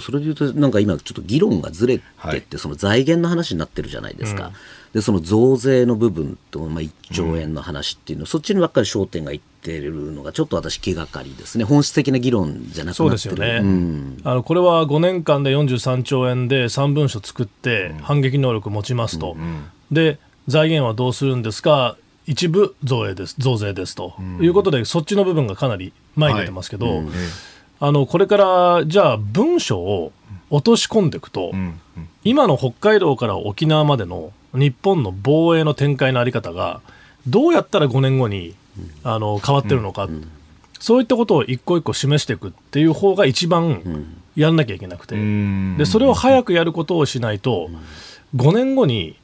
[0.00, 2.04] それでいうと、なんか今、ちょっと議論がずれて
[2.36, 4.52] って、その財源の話になってるじゃないですか、うん、
[4.92, 19.36] でその増税の部分と、まあ、1兆円の話っていうの、うん、そっちにばっかり焦点がいってるのが、ちょっと私、気がかりですね、本質的な議論じゃなくそうですよね、うん、あのこれは5年間で43兆円で3文書作って、反撃能力持ちますと、
[19.90, 20.18] で
[20.48, 26.86] 財源はどうするんですか、一部増税です増税ですと、いうことで、そっちの部分がかなり前に出てますけど。
[26.86, 27.06] はい
[27.80, 30.12] あのこれからじゃあ文書を
[30.50, 36.80] 落とし込んでいくと、うんうん、今の北海道から沖縄までの日本の防衛の展開のあり方が
[37.26, 38.54] どうやったら5年後に、
[39.02, 40.30] あの変わってるのか、うんうん、
[40.78, 43.82] そういったことを一個一個示していくっていう方が一番
[44.36, 45.16] やんなきゃいけなくて、
[45.76, 47.68] でそれを早くやることをしないと、
[48.36, 49.18] 5年後に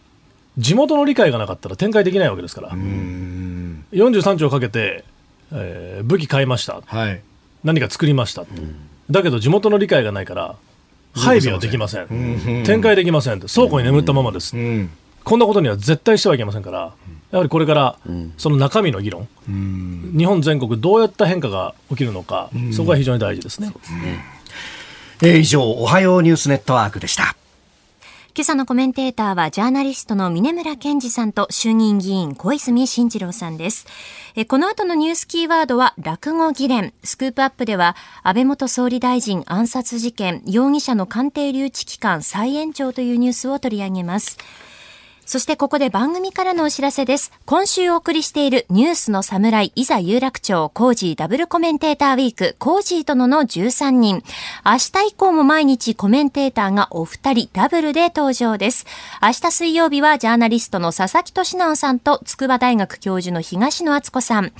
[0.58, 5.04] 地元の理解がなかったら展開できないわけですから、43兆かけて、
[5.52, 6.82] えー、武器買いました。
[6.84, 7.22] はい
[7.64, 8.76] 何か作りました、うん、
[9.10, 10.56] だけど地元の理解がないから
[11.14, 14.56] 配備はできません、展開できません倉庫に眠ったままです、
[15.22, 16.92] こんなことには絶対してはいけませんから、
[17.30, 17.98] やはりこれから
[18.36, 23.72] その中身の議論、日本全国どうやった変化が起きるのか、そこが非常に大事ですね。
[23.80, 24.24] すね。
[25.22, 27.36] えー、以上、おはようニュースネットワークでした。
[28.36, 33.86] 今朝のコメンテーターはジャーナリストの峰村健二さんと衆議院議員小泉進次郎さんです。
[34.34, 36.92] えこの後のニュースキーワードは落語議連。
[37.04, 44.36] スクープアップでは安倍元総理大臣暗殺事件、容疑者の鑑定留置期間再延長というニュースを取り上げます。
[45.26, 47.32] そしてここで番組からのお知らせです。
[47.46, 54.22] 今週お送りしているニュースの侍、いざ有楽町、コージーダブルコメンテーターウィーク、コージーとのの13人。
[54.66, 58.84] 明日以降も毎日コメンテーターがお二人ダブルで登場です。
[59.22, 64.52] 明日水曜日はジャーナリストの佐々木俊直さんと筑波大学教授の東野敦子さん。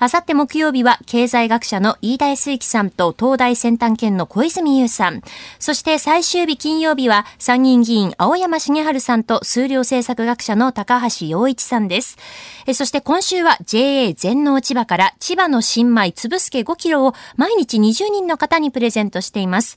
[0.00, 5.22] 明後日木曜日は経済学者の飯田康之さんと東大先端研の小泉優さん。
[5.58, 12.16] そして最終日金曜日は参議院議員青山繁晴さんと数量政策学者の高橋洋一さんです。
[12.66, 19.76] えそして今週は JA 全農千葉から千葉の新米粒すけ5キロを毎日20人の方にプレゼントしています。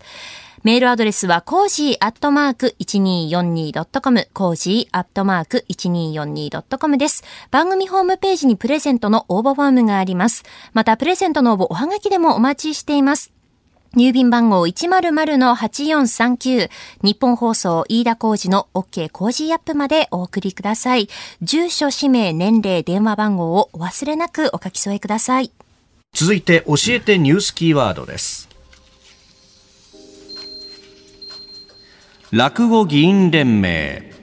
[0.66, 7.24] メールアドレスは、 cozy アットマーク 1242.com、 cozy アットマーク 1242.com です。
[7.52, 10.44] 番組ホームページにプレゼントの応募フォームがあります。
[10.74, 13.35] また、プレゼントの応募おはがきでもお待ちしています。
[13.96, 16.70] 郵便番号100-8439
[17.02, 21.08] 日本放送飯田工事の OK 工事アップまでお送りください。
[21.42, 25.52] 住所、氏名、年齢、電話番号をお忘れなくお書き添えください。
[26.14, 28.50] 続いて教えてニュースキーワードです。
[32.32, 34.15] 落語議員連盟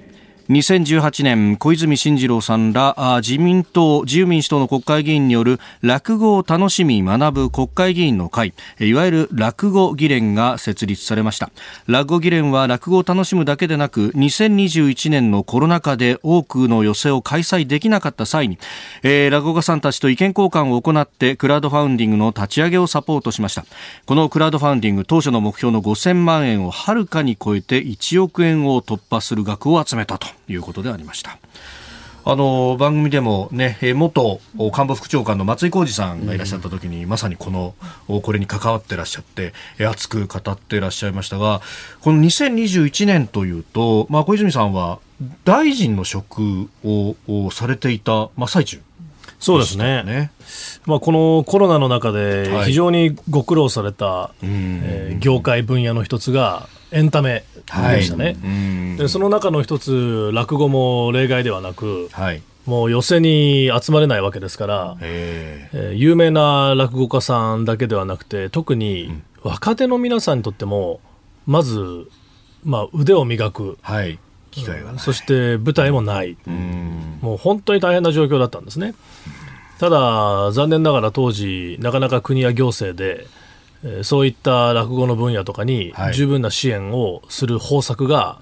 [0.49, 11.51] 2018年小泉進次郎さんら自民党自由民主党の国会議員による落語を楽しみ学ぶ国会議員の会いわゆる落語議連が設立されました。
[11.87, 18.59] 落語議連は落語を楽しむだけでなく2021年のコロナ禍で多くの寄席を開催できなかった際に、
[19.03, 23.65] えー、落語家さんたちと意見交換を行ってクラウドファウンディングの立ち上げをサポートしました。
[24.07, 30.27] このクラウドファウンディング当初の目標の5000万円をはるかに超えて1億円を突破する額を集めたと。
[30.53, 31.39] いうことでありました。
[32.25, 34.41] あの番組でもね、元
[34.73, 37.75] 官房副長官の松井浩二さんがいらっしゃった時に、うん、まさにこの、
[38.21, 41.61] これに関わってらっしゃって、熱く語ってらっしゃいましたが、
[42.01, 45.01] この2021年というと、まあ、小泉さんは
[45.45, 48.81] 大臣の職をされていた真っ最中。
[49.41, 50.05] そうですね。
[50.05, 50.31] ね
[50.87, 71.01] まあ、このコロナの中で非常にご苦労された、はい、えー、業界分野の一つがエンタメでしたね、はい、でその中の一つ落語も例外ではなく、はい、もう寄席に集まれないわけですから、えー、有名な落語家さんだけではなくて特に若手の皆さんにとっても
[71.47, 72.09] まず、
[72.65, 74.19] まあ、腕を磨く、はい、
[74.51, 76.37] 機会がそして舞台もない、
[77.21, 78.95] もう本当に大変な状況だったんですね。
[79.81, 83.27] ただ、残念ながら当時、なかなか国や行政で、
[84.03, 88.39] そういった落語の分野とかに十分な支援をする方策が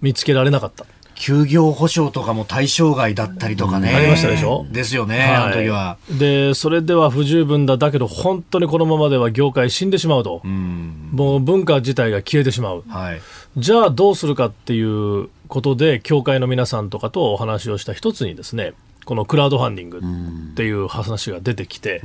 [0.00, 0.86] 見つけられなかった。
[1.14, 3.94] 休業保障とかも対象外だったりとかね。
[3.94, 4.66] ありましたでしょ？
[4.72, 5.96] ですよね、はい、あの時は。
[6.10, 7.76] で、それでは不十分だ。
[7.76, 10.40] だけど、本当にこのままでは業界死んでしまうと。
[10.42, 12.82] うもう文化自体が消えてしまう。
[12.88, 13.20] はい、
[13.56, 18.72] じゃあどうするかっていうことで、協会の皆さんとかとお話をした一つにですね、
[19.04, 22.00] このクラウドファンディングっていう話が出てきて、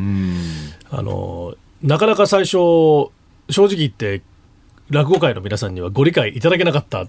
[0.92, 2.52] あの、なかなか最初、
[3.50, 4.22] 正直言って、
[4.90, 7.06] 落語界の皆さんにはご理解いただけなかった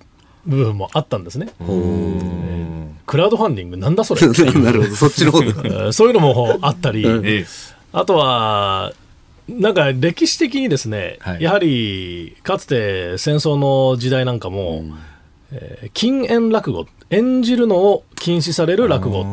[0.47, 1.53] 部分もあったんですね。
[3.07, 4.21] クラウドファンディングなんだそれ。
[4.61, 7.07] なるほど、そっちの方そういうのもあったり、
[7.93, 8.93] あとは、
[9.49, 14.95] なんか歴史的にですね、はい、やはりかつて戦争の時代なんかも、うん、
[15.53, 19.25] えー、禁煙落語、演じるのを禁止される落語、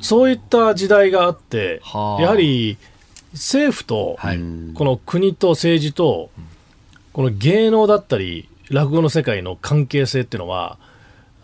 [0.00, 2.76] そういった時代があって、やはり
[3.34, 4.18] 政府と、
[4.74, 6.30] この国と政治と、
[7.12, 10.78] この芸能だったり、落語の世界の関係性っていうのは、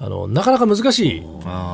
[0.00, 1.22] あのなかなか難しい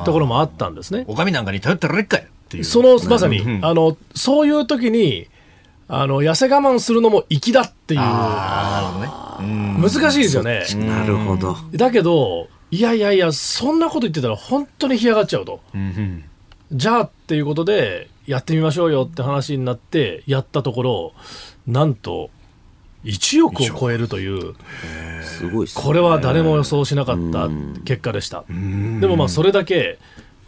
[0.05, 1.05] ところもあったんですね。
[1.07, 2.65] お上なんかに頼ってられっかいっていう。
[2.65, 5.29] そのまさに、うん、あのそういう時に
[5.87, 8.01] あの痩せ我慢するのも粋だっていう。
[8.01, 10.65] 難しいですよね。
[10.75, 11.57] なるほど。
[11.73, 15.61] だけどいやいやいやそんなこと言ってたら本当に干上がっちゃうと。
[15.73, 16.25] うん
[16.73, 21.13] じゃあっていうことでやってみましょうよって話になってやったところ
[21.67, 22.31] なんと
[23.05, 24.55] 1億を超えるという
[25.23, 27.49] すごい、これは誰も予想しなかった
[27.85, 28.45] 結果でした。
[28.49, 29.99] でもまあそれだけ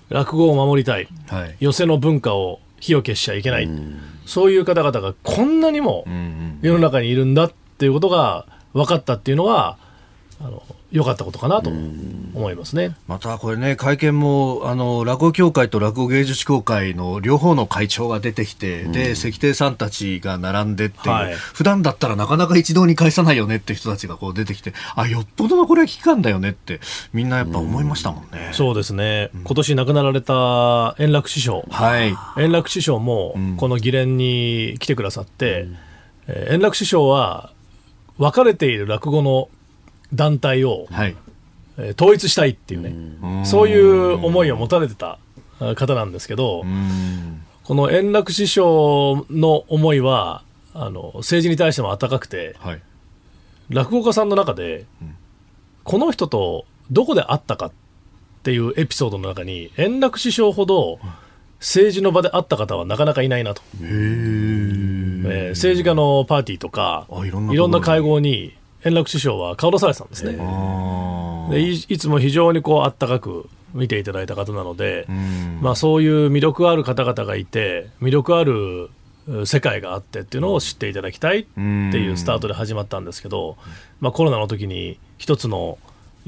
[0.09, 3.69] 落語を守りたい、はい、寄席の文化を火を消しちゃいけない。
[4.27, 6.05] そういう方々がこんなにも
[6.61, 9.79] 世の中にいるんだっていうことが分かったっていうのは
[10.41, 12.97] あの良かったことかなと思いますね。
[13.07, 26.81] またこれね、会見も、あの、落語協会と落語芸術協会の両方の会長が出てきて、うん、で、石亭さんたちが並んでっていう、はい、普段だったらなかなか一堂に返さないよねって人たちがこう出てきて、あ、よっぽどのこれは危機感だよねって、
[27.13, 28.47] みんなやっぱ思いましたもんね。
[28.49, 29.29] うん、そうですね。
[29.45, 31.67] 今年亡くなられた円楽師匠。
[31.71, 32.15] はい。
[32.39, 35.77] 円楽師匠も、この議連に来てくださって、うん、
[36.29, 37.53] えー、円楽師匠は、
[38.17, 39.49] 分かれている落語の
[40.13, 41.17] 団体を、はい、
[41.99, 45.19] 統一したいっていうね、そういう思いを持たれてた
[45.77, 46.65] 方なんですけど、
[47.65, 50.43] この円楽師匠の思いは、
[50.75, 52.83] あの政治に対しても温かくて、はい、
[53.69, 55.17] 落語家さんの中で、うん、
[55.83, 57.73] この人とどこで会ったかっ
[58.43, 60.99] ていうエピソードの中に円楽師匠ほど
[61.59, 68.55] 政治の場で会った方はなかなかいないなと、えー、政治家のパーティーとかいろんな会合に
[68.85, 70.39] 円楽師匠は顔出されてたんですね。
[71.51, 75.07] でいいつも非常にこうあったかく見ていただいた方なので、
[75.61, 78.91] まあ、そういう魅力ある方々がいて魅力ある
[79.45, 83.57] 世界があってっていうのを知っていただきたいっていうスタートで始まったんですけど、
[84.01, 85.79] まあ、コロナの時に一つの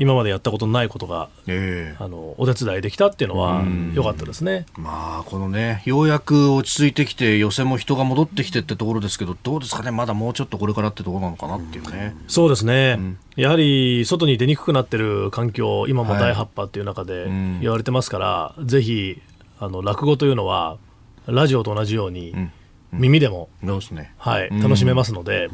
[0.00, 12.16] 今までやったことのないことが、えー、あのお手伝いできたっていうのは良かったですね、まあ、このね、ようやく落ち着いてきて、予選も人が戻ってきてってところですけど、どうですかね、まだもうちょっとこれからってところなのかなっていうね。
[12.28, 17.26] そうですね、うん、やはり外に出にくくなってる環境、今も第8波っていう中で
[17.60, 19.20] 言われてますから、はい、ぜひ
[19.58, 20.78] あの落語というのは、
[21.26, 22.52] ラジオと同じように、うん。
[22.92, 25.48] 耳でも、ね、はい、楽しめますので、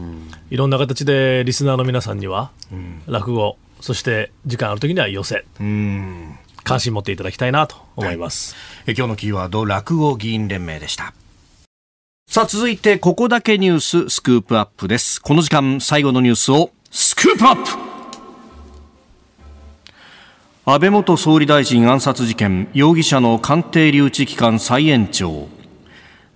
[0.49, 2.51] いろんな形でリスナーの皆さんには、
[3.07, 5.45] 落語そして時間ある時には寄せ。
[5.59, 11.15] 関心持っていただきたいなと思います、はい、え今日のキーワード落語議員連盟でした。
[12.29, 15.23] さあ続いてここだけニューススクープアップです。
[15.23, 17.71] この時間最後のニュースをスクープアップ。
[20.69, 22.69] 安倍元総理大臣暗殺事件。
[22.75, 25.49] 容疑者の鑑定留置期間再延長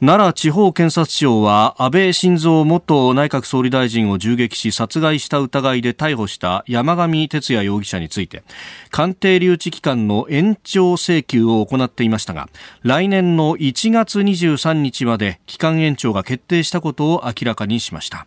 [0.01, 8.43] 奈良地方検察庁は安倍晋三元内閣総理大臣を銃撃し殺害した疑いで逮捕した山上哲也容疑者について
[8.91, 12.49] 鑑定留置期間の延長請求を行っていましたが
[12.83, 18.27] 来年の1月23日まで期間延長が決定したことを明らかにしました。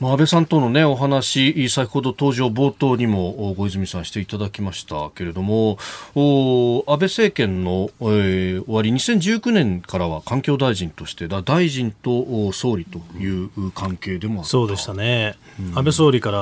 [0.00, 5.78] まあ、安倍さんとの、ね、お話、先ほど登場冒頭にも小泉さんしていただきましたけれども、
[6.14, 16.32] 安倍政権の、えー、終わり、2019年からは環境大臣として、だ大臣と総理という関係でもそうでしたね、うん、安倍総理か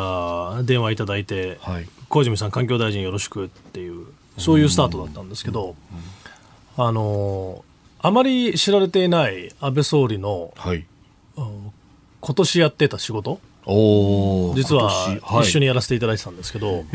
[0.57, 4.07] ら電話いただいて、はい、小泉さん、環境大臣よろしくっていう、
[4.38, 5.76] そういうスタートだったんですけど、
[6.78, 7.64] あの
[8.00, 10.86] あまり知られていない安倍総理の、はい、
[12.22, 13.40] 今年やってた仕事？
[14.54, 14.90] 実は
[15.42, 16.86] 一緒にやらせていただいてたんですけど、はい、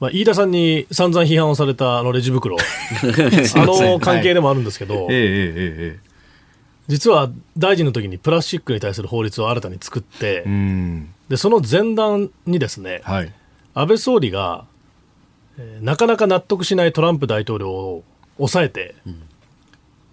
[0.00, 2.56] まあ、飯田さんに散々批判をされたあのレジ袋。
[2.58, 5.98] あの関係でもあるんですけど、はい、
[6.88, 10.44] 実は大臣の時にプラスチックに対する法律を新たに作って
[11.28, 13.32] でその前段にですね、はい、
[13.74, 14.64] 安倍総理が、
[15.58, 18.04] えー、なかなか納得しないトランプ大統領を
[18.38, 19.22] 抑えて、うん、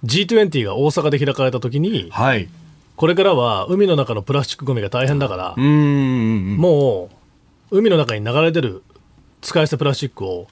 [0.04, 2.50] G20 が大阪で開かれた時に、はい
[2.96, 7.10] これからは海の中のプラスチックごみが大変だから、も
[7.72, 8.84] う海の中に流れ出る
[9.42, 10.48] 使い捨てプラスチックを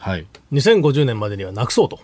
[0.52, 2.00] 2050年までにはなくそうと、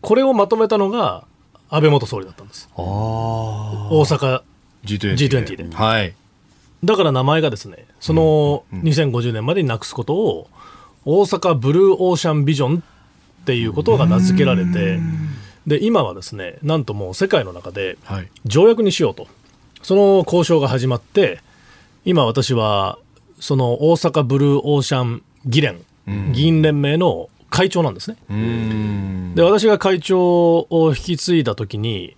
[0.00, 1.24] これをまとめたのが
[1.70, 2.68] 安倍元総理だったんです。
[2.76, 4.42] 大阪
[4.84, 6.14] G20, G20 で、はい。
[6.82, 10.48] だから名前がですね、その2050年までになくすことを、
[11.04, 14.98] 大阪ブルーオーシャンビジョンっていうことが名付けられて、
[15.66, 17.96] で今はですねなんともう世界の中で
[18.44, 19.32] 条約にしようと、はい、
[19.82, 21.40] その交渉が始まって
[22.04, 22.98] 今私は
[23.40, 28.16] その大阪ブルーオーシャン議連、うん、議員連盟の会長なんですね。
[29.34, 32.16] で私が会長を引き継いだ時に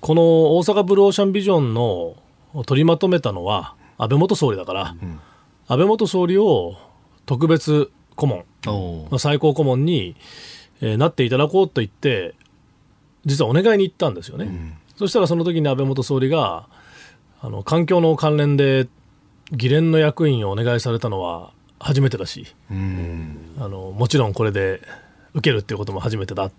[0.00, 2.16] この大阪ブルーオーシャンビジョンの
[2.66, 5.20] 取りまとめたのは安倍元総理だから、うん、
[5.66, 6.76] 安倍元総理を
[7.26, 10.16] 特別顧問最高顧問に、
[10.80, 12.34] えー、なっていただこうと言って
[13.24, 16.66] 実はお願いに行ったんですよね、うん、そしたらその時に安倍元総理が
[17.40, 18.88] あの環境の関連で
[19.52, 24.80] 議連の役員をお願いされたのは初めてだし、うん、あのもちろんこれで
[25.34, 26.50] 受けるっていうことも初めてだっ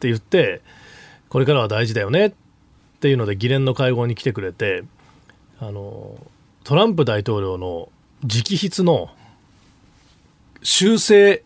[0.00, 0.60] て言って
[1.28, 2.32] これからは大事だよねっ
[3.00, 4.84] ていうので議連の会合に来てくれて
[5.60, 6.16] あの
[6.64, 7.88] トランプ大統領の
[8.22, 9.10] 直筆の
[10.62, 11.42] 修正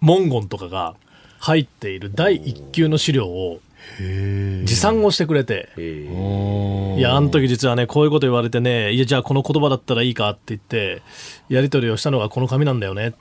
[0.00, 0.94] 文言とかが
[1.38, 3.60] 入っている第一級の資料を
[3.98, 11.02] 持参をしてくれて、いや、あの時実はね、こういうこと言われてね、いや、じゃあこの言葉だったらいいかって言って、
[11.48, 13.08] やり取りをしたのがこの紙なんだよね。
[13.08, 13.12] っ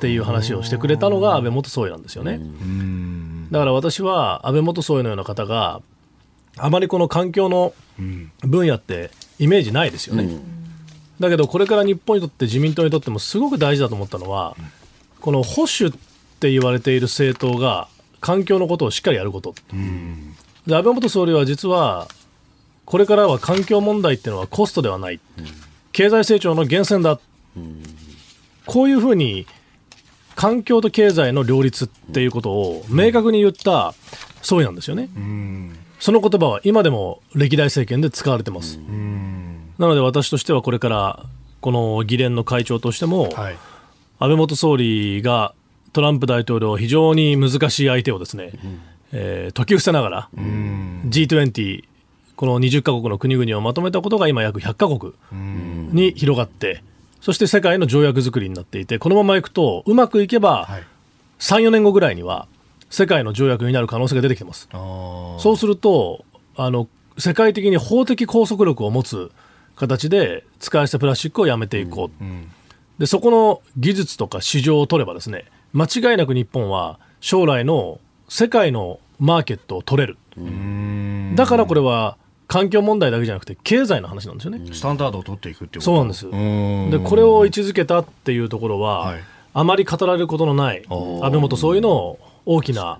[0.00, 2.40] ていう話をしてくれたのが安倍元総理なんですよね。
[3.52, 5.80] だから私は安倍元総理のような方が、
[6.56, 7.72] あまりこの環境の
[8.44, 10.28] 分野ってイメージないですよね。
[11.20, 14.56] だけど、これから日本にとって自民党にとってもすごく大事だと思ったのは、
[15.20, 15.98] この保守っ
[16.40, 17.86] て言われている政党が
[18.22, 20.34] 環境のことをしっかりやること、うん、
[20.66, 22.08] で安倍元総理は実は
[22.86, 25.44] これからは環境問題っていうのはコストではない、うん、
[25.92, 27.12] 経済成長の源泉だ。
[27.12, 27.20] っ
[28.66, 29.46] こういうふうに
[30.34, 33.94] 環境と経済の両立っていうことを明確に言った
[34.40, 35.08] 総理なんですよね。
[35.98, 38.78] その言葉は今でも歴代政権で使われてます。
[39.78, 41.26] なので私としてはこれから
[41.60, 43.58] この議連の会長としても、はい、
[44.18, 45.54] 安倍元総理が
[45.92, 48.80] トランプ大統領非常に難しい相手をですね、うん、
[49.12, 51.84] えー、解き伏せながら G20
[52.36, 55.12] この20カ国の国々をまとめたことが今約100カ国
[55.92, 56.82] に広がって
[57.20, 60.82] そして世界の条約作りになっていてこのままいくとうまくいけば、はい、
[61.38, 62.48] 3、4年後ぐらいには
[62.90, 64.68] 世界の条約になる可能性が出てきてます。
[64.72, 66.24] そうすると
[66.56, 66.88] あの
[67.18, 69.30] 世界的に法的拘束力を持つ
[69.76, 72.30] 形で使い捨てプラスチックをやめていこう、うん。
[72.30, 72.50] うん、
[72.98, 80.16] でそこの技術とか市場を取ればですね間違いなく日本は将来の世界のマーケットを取れる。
[81.36, 82.16] だからこれは
[82.48, 84.60] 環境問題だけじゃなくて経済の話なんですよね。
[84.72, 86.30] スタンダードを取っていくっていうそうなんです。
[86.30, 89.20] でこれを位置づけたっていうところは、はい、
[89.54, 92.98] あまり語られることのない安倍元総理の大きな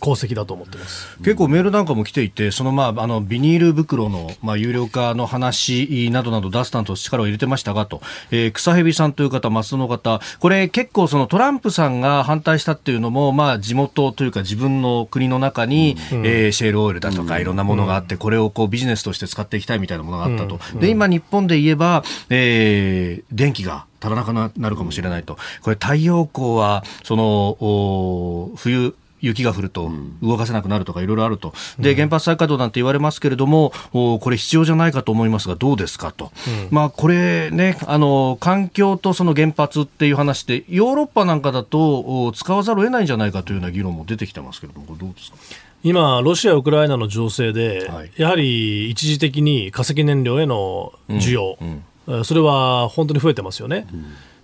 [0.00, 20.58] 功績だと思ってます、結構メールなんかも来ていて、そのまああのビニール袋のまあ有料化の話などなど出す担当力を入れてましたがと、えー、草蛇さんという方、松戸の方、これ結構そのトランプさんが反対したっていうのも、まあ地元というか自分の国の中に、うん、えー、シェールオイルだとかいろんなものがあって、これをこうビジネスとして使っていきたいみたいなものがあったと。
[20.78, 29.90] で、今日本で言えば、えー、電気が足らなくなるかもしれないと、これ、太陽光はその冬、雪が降ると
[30.22, 45.36] 動かせなくなるとかいろいろあると、で原発再稼働なんて言われますけれども、これ、必要じゃないかと思いますが、どうですかと、うん、まあ、これねあの、環境とその原発っていう話で、ヨーロッパなんかだと使わざるを得ないんじゃないかというような議論も出てきてますけれども、これどうですか？
[45.82, 51.84] 今、ロシア、ウクライナの情勢で、はい、やはり一時的に化石燃料への需要、うんうん
[52.24, 53.86] それは本当に増えてますよね。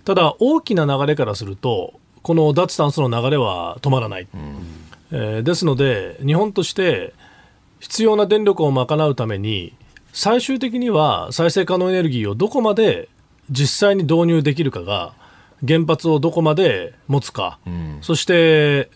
[0.03, 4.27] ただ、大きな流れからすると、この脱炭素の流れは止まらない。
[5.11, 7.13] えー、ですので、日本として
[7.79, 9.73] 必要な電力を賄うために、
[10.13, 13.09] 最終的には再生可能エネルギーをどこまで
[13.51, 15.13] 実際に導入できるかが、
[15.65, 18.89] 原発をどこまで持つか、うん、そして、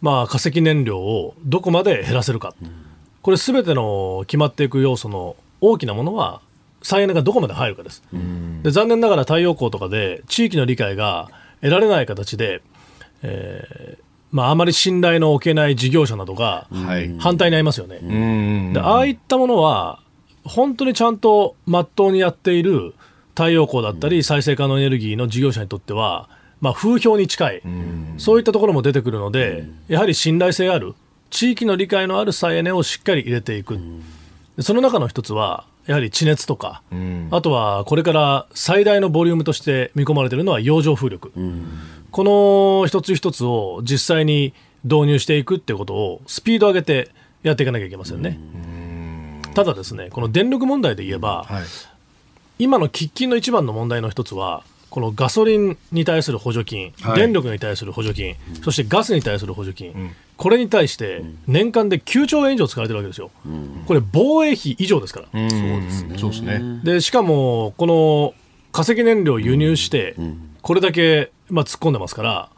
[0.00, 2.70] まあ、化石燃料をどこまで減らせるか、うん、
[3.22, 6.40] これ、すべての決まっていく要素の大きなものは
[6.86, 8.00] 再エネがどこまで入るかです。
[8.62, 11.28] で残念ながら太陽光とかで地域の理解が
[11.60, 12.62] 得られない形で、
[13.22, 16.68] えーまあ、あまり信頼の置けない事業者などが
[17.18, 18.72] 反対になりますよね。
[18.72, 19.98] でああいったものは
[20.44, 22.94] 本当にちゃんとまっとうにやっている
[23.30, 26.28] 太陽光だったり再生可能エネルギーの事業者にとっては、
[26.60, 27.62] まあ、風評に近い、
[28.16, 30.94] そういったところも出てくるので、やはり信頼性ある、
[31.30, 33.78] 地域の理解のある再エネをしっかり入れていく、
[34.60, 41.66] その中の一つは、やはり地熱とか、うん、あとはこれから最大のボリュームとして見込まれているのは洋上風力、うん、
[42.10, 44.52] この一つ一つを実際に
[44.84, 47.10] 導入していくってことをスピード上げて
[47.42, 48.38] やっていかなきゃいけませんね。
[49.46, 51.64] うん、ただですね、この電力問題で言えば、はい、
[52.58, 54.64] 今の喫緊の一番の問題の一つは、
[54.96, 66.16] このガソリンに対する補助金、はい、電力に対する補助金、そしてガスに対する補助金、これに対して年間で9兆円以上使われてるわけですよ、うん、これ、防衛費以上ですから、そうですね。
[66.16, 66.80] そうですね。
[66.82, 68.32] でしかも、この
[68.72, 70.16] 化石燃料を輸入して、
[70.62, 72.48] これだけ、まあ、突っ込んでますから、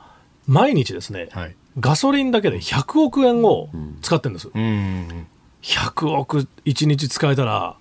[0.46, 3.68] 毎日ですね、はい、ガソリンだけで100億円を
[4.00, 5.26] 使ってるんです、うん、
[5.62, 7.74] 100億1日使えたら、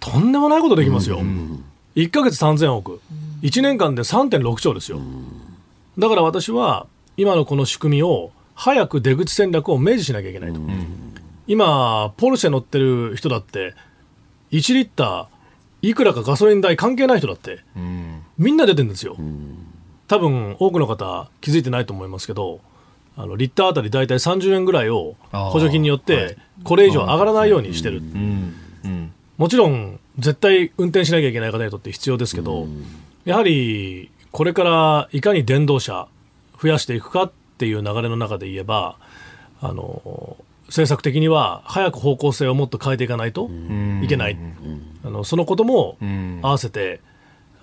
[0.00, 1.64] とんでもないことできますよ、うん、
[1.96, 3.00] 1か月3000億、
[3.42, 5.00] 1年間で3.6兆ですよ。
[5.98, 6.86] だから私は
[7.16, 11.14] 今のこの仕組みを早く出口戦略を明示しなきゃいけないと、うん、
[11.46, 13.74] 今、ポルシェ乗ってる人だって、
[14.50, 19.56] 1リッターいくらかガソリン代関係ない人だって、うん、みんな出てるんですよ、うん、
[20.06, 22.60] 多分多くの方、気づいてないと思いますけど、
[23.16, 28.02] あのリッターあたり大体30円ぐらいを補助金によって、これ以上上がらないようにしてる、
[29.38, 32.66] もちろん、絶対運転しなきゃいけない方にとって必要ですけど、
[33.24, 36.08] やはりこれからいかに電動車
[36.60, 38.96] 増やしていくかっていう流れの中で言えば
[39.60, 40.36] あの
[40.66, 43.50] 政策的には早く方向性をもっと変えていかないと
[44.02, 44.38] いけない、
[45.04, 45.96] あのそのことも
[46.42, 47.00] 合わせて、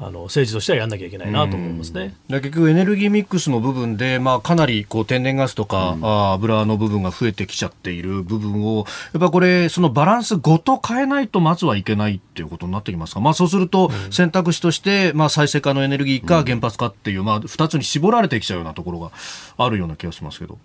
[0.05, 2.15] あの政治としてはやらなきゃいけないなと思いますね。
[2.29, 19.11] 結局、エネルギーミックスの部分で、まあ、かなりこう天然ガスとか、うん、あ油の部分が増えてきちゃっている部分を、やっぱこれ、そのバランスごと変えないと、まずはいけないっていうことになってきますか、まあ、そうすると、選択肢として、まあ、再生可能エネルギーか原発かっていう、まあ、2つに絞られてきちゃうようなところが
[19.57, 20.57] あるような気がしますけど。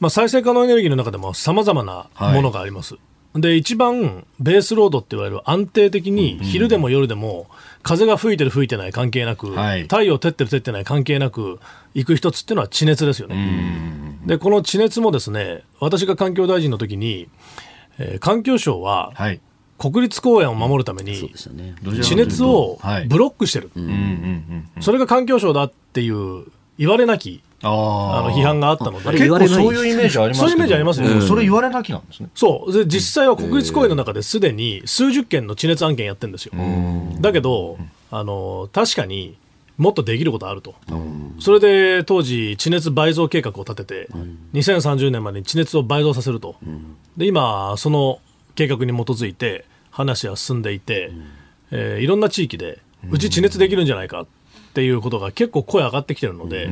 [0.00, 2.94] まあ、再生可能エネルギーの中でもさまざまなものがあります。
[2.94, 3.02] はい
[3.34, 7.46] で一番ベースロードって言われる安定的に昼でも夜でも
[7.82, 11.58] 風が吹いてる吹いてない関係なく、はい、太陽照ってる照ってない関係なく
[11.94, 14.18] 行く一つっていうのは地熱ですよね。
[14.26, 17.28] でこの地熱もですね私が環境大臣の時に、
[17.98, 19.40] えー、環境省は、はい。
[19.78, 21.34] 国立公園を守るために
[22.02, 22.78] 地熱を
[23.08, 23.72] ブロックしてる、
[24.80, 26.44] それが環境省だっていう
[26.78, 29.10] 言われなきあの批判があったので。
[29.12, 31.08] 結構そういうイメージありますそういうイメージありますよ。
[31.08, 32.28] ね、それ言われなきなんですね。
[32.34, 32.72] そう。
[32.72, 36.52] で実際は国立公園の中ですでに数十件の地熱案件やってるんですよ。
[37.20, 37.78] だけど
[38.10, 39.36] あの確かに
[39.78, 40.74] もっとできることあると、
[41.40, 44.08] それで当時、地熱倍増計画を立てて、
[44.52, 46.56] 2030年までに地熱を倍増させると、
[47.16, 48.20] で今、その
[48.54, 51.24] 計画に基づいて、話は進んでいて、うん、
[51.70, 54.26] えー、いろんな地域でうち地熱できるんじゃないか
[54.72, 56.70] っていうことが結構声上がってきてるので、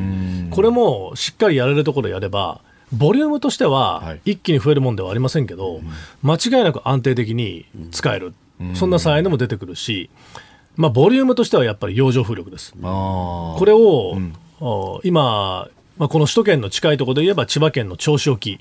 [0.51, 5.81] これもしっかりやれるところやればボリュームとしては一気に増えるもんではありませんけど、
[6.23, 8.33] 間違いなく安定的に使える、
[8.75, 10.09] そんな再エネも出てくるし、
[10.77, 12.73] まあ、ボリュームとしてはやっぱり洋上風力です。
[12.81, 14.35] これを、うん、
[15.05, 18.59] 今、まあ、この首都圏の近いところで言えば千葉県の銚子沖、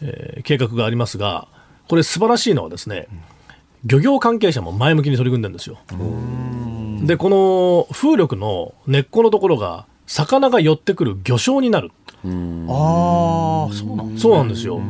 [0.00, 1.46] えー、計画がありますが、
[1.88, 3.06] これ素晴らしいのはですね、
[3.84, 5.78] 漁業関係者も前向きに取り組んでるんですよ。
[7.02, 11.92] で、この風力の根っこのところが、魚が寄ってくる魚礁になる。
[12.68, 14.80] ああ、そうなんそうなんですよ。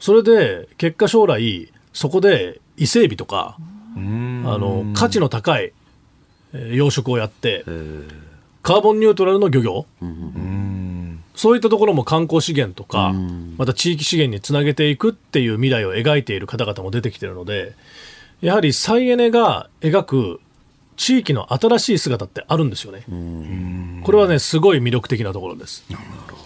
[0.00, 3.56] それで、結果将来、そこで伊勢海老とか、
[3.96, 5.72] あの、価値の高い
[6.52, 7.64] 養殖をやって、
[8.62, 9.86] カーボンニュートラルの漁業、
[11.34, 13.14] そういったところも観光資源とか、
[13.58, 17.74] また地域資源につなげていくっていう未来を描いている方々も出てきているので、
[18.40, 20.40] やはり再エネが描く
[20.96, 23.04] 地域の新しい姿ってあるんですよね。
[24.04, 25.84] これはね、すごい魅力的なところです。
[25.90, 26.42] なるほど。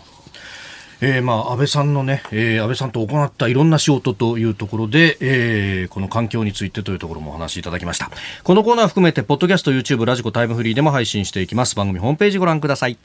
[1.01, 8.11] えー、まあ安倍さんのね、えー、安倍さんと行ったいろんな仕事というところで、えー、この環境についてというところもお話しいただきました
[8.45, 12.97] このコーナー含めてポッドキャスト YouTube radiko タイムフリーでも配信していきます番組ホームページご覧ください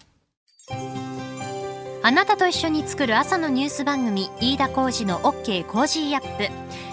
[2.04, 6.91] あなたと一緒に作る朝のニュース番組飯田浩司の OK Cozy up ニッポ